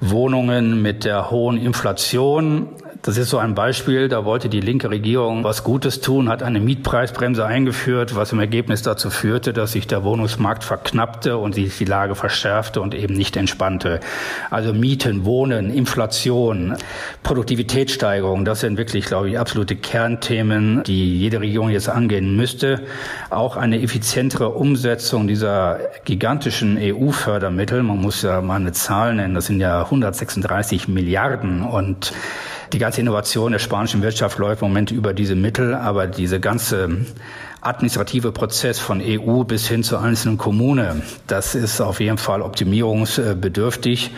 Wohnungen, 0.03 0.83
mit 0.83 1.07
der 1.07 1.31
hohen 1.31 1.57
Inflation. 1.57 2.69
Das 3.03 3.17
ist 3.17 3.31
so 3.31 3.39
ein 3.39 3.55
Beispiel, 3.55 4.09
da 4.09 4.25
wollte 4.25 4.49
die 4.49 4.61
linke 4.61 4.91
Regierung 4.91 5.45
was 5.45 5.63
Gutes 5.63 6.01
tun, 6.01 6.29
hat 6.29 6.43
eine 6.43 6.59
Mietpreisbremse 6.59 7.47
eingeführt, 7.47 8.17
was 8.17 8.33
im 8.33 8.41
Ergebnis 8.41 8.83
dazu 8.83 9.09
führte, 9.09 9.53
dass 9.53 9.73
sich 9.73 9.87
der 9.87 10.03
Wohnungsmarkt 10.03 10.65
verknappte 10.65 11.39
und 11.39 11.55
sich 11.55 11.79
die 11.79 11.85
Lage 11.85 12.17
verschärfte 12.17 12.81
und 12.81 12.97
eben 12.97 13.15
nicht 13.15 13.37
entspannte. 13.37 14.01
Also 14.51 14.73
Mieten, 14.75 15.25
Wohnen, 15.25 15.71
Inflation, 15.73 16.75
Produktivitätssteigerung, 17.23 18.45
das 18.45 18.61
sind 18.61 18.79
wirklich, 18.79 19.07
glaube 19.07 19.31
ich, 19.31 19.39
absolute 19.39 19.77
Kernthemen, 19.77 20.83
die 20.83 21.19
jede 21.19 21.41
Regierung 21.41 21.71
jetzt 21.71 21.89
angehen 21.89 22.37
müsste. 22.37 22.81
Auch 23.31 23.57
eine 23.57 23.81
effizientere 23.81 24.51
Umsetzung 24.51 25.29
dieser 25.29 25.79
gigantischen 26.05 26.77
EU-Fördermittel. 26.77 27.85
Man 27.85 28.01
muss 28.01 28.23
ja 28.23 28.41
mal 28.41 28.57
eine 28.57 28.73
Zahl 28.73 29.15
nennen, 29.15 29.35
das 29.35 29.47
sind 29.47 29.61
ja 29.61 29.85
136 29.85 30.89
Milliarden 30.89 31.63
und 31.63 32.13
die 32.73 32.79
ganze 32.79 33.01
Innovation 33.01 33.53
der 33.53 33.59
spanischen 33.59 34.03
Wirtschaft 34.03 34.39
läuft 34.39 34.63
im 34.63 34.69
Moment 34.69 34.91
über 34.91 35.15
diese 35.15 35.35
Mittel, 35.35 35.75
aber 35.75 36.07
diese 36.07 36.41
ganze 36.41 37.05
administrative 37.61 38.33
Prozess 38.33 38.79
von 38.79 39.03
EU 39.03 39.43
bis 39.45 39.67
hin 39.69 39.83
zur 39.83 40.01
einzelnen 40.01 40.39
Kommune, 40.39 41.03
das 41.27 41.55
ist 41.55 41.81
auf 41.81 42.01
jeden 42.01 42.19
Fall 42.19 42.43
optimierungsbedürftig. 42.43 44.13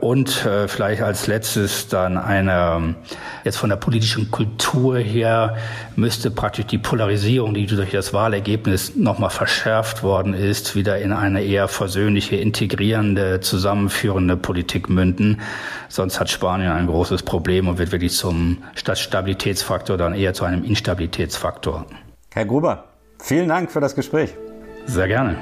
Und 0.00 0.44
äh, 0.44 0.66
vielleicht 0.66 1.02
als 1.02 1.28
letztes 1.28 1.86
dann 1.86 2.18
eine, 2.18 2.96
jetzt 3.44 3.56
von 3.56 3.70
der 3.70 3.76
politischen 3.76 4.32
Kultur 4.32 4.98
her 4.98 5.56
müsste 5.94 6.32
praktisch 6.32 6.66
die 6.66 6.78
Polarisierung, 6.78 7.54
die 7.54 7.66
durch 7.66 7.92
das 7.92 8.12
Wahlergebnis 8.12 8.96
nochmal 8.96 9.30
verschärft 9.30 10.02
worden 10.02 10.34
ist, 10.34 10.74
wieder 10.74 10.98
in 10.98 11.12
eine 11.12 11.44
eher 11.44 11.68
versöhnliche, 11.68 12.34
integrierende, 12.34 13.40
zusammenführende 13.40 14.36
Politik 14.36 14.88
münden. 14.88 15.40
Sonst 15.88 16.18
hat 16.18 16.30
Spanien 16.30 16.72
ein 16.72 16.88
großes 16.88 17.22
Problem 17.22 17.68
und 17.68 17.78
wird 17.78 17.92
wirklich 17.92 18.12
zum 18.12 18.58
statt 18.74 18.98
Stabilitätsfaktor 18.98 19.96
dann 19.96 20.14
eher 20.14 20.34
zu 20.34 20.44
einem 20.44 20.64
Instabilitätsfaktor. 20.64 21.86
Herr 22.34 22.46
Gruber, 22.46 22.88
vielen 23.20 23.48
Dank 23.48 23.70
für 23.70 23.80
das 23.80 23.94
Gespräch. 23.94 24.34
Sehr 24.86 25.06
gerne. 25.06 25.36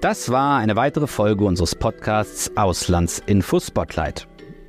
Das 0.00 0.30
war 0.30 0.56
eine 0.56 0.74
weitere 0.74 1.06
Folge 1.06 1.44
unseres 1.44 1.74
Podcasts 1.74 2.50
Auslandsinfo 2.56 3.60
Spotlight. 3.60 4.26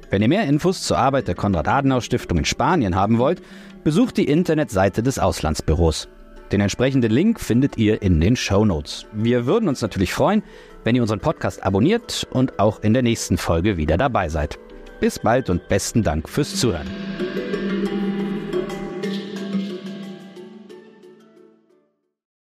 Wenn 0.10 0.22
ihr 0.22 0.28
mehr 0.28 0.44
Infos 0.44 0.84
zur 0.84 0.98
Arbeit 0.98 1.30
der 1.30 1.36
Konrad-Adenauer-Stiftung 1.36 2.40
in 2.40 2.46
Spanien 2.46 2.96
haben 2.96 3.18
wollt, 3.20 3.42
besucht 3.86 4.18
die 4.18 4.28
Internetseite 4.28 5.02
des 5.02 5.18
Auslandsbüros. 5.18 6.10
Den 6.52 6.60
entsprechenden 6.60 7.10
Link 7.10 7.40
findet 7.40 7.78
ihr 7.78 8.02
in 8.02 8.20
den 8.20 8.36
Show 8.36 8.66
Notes. 8.66 9.06
Wir 9.14 9.46
würden 9.46 9.70
uns 9.70 9.82
natürlich 9.82 10.14
freuen, 10.14 10.44
wenn 10.84 10.98
ihr 10.98 11.02
unseren 11.02 11.22
Podcast 11.22 11.64
abonniert 11.64 12.28
und 12.32 12.60
auch 12.60 12.84
in 12.84 12.94
der 12.94 13.04
nächsten 13.04 13.38
Folge 13.38 13.78
wieder 13.78 13.96
dabei 13.96 14.28
seid. 14.28 14.60
Bis 15.00 15.20
bald 15.20 15.50
und 15.50 15.70
besten 15.70 16.04
Dank 16.04 16.28
fürs 16.28 16.58
Zuhören. 16.58 16.88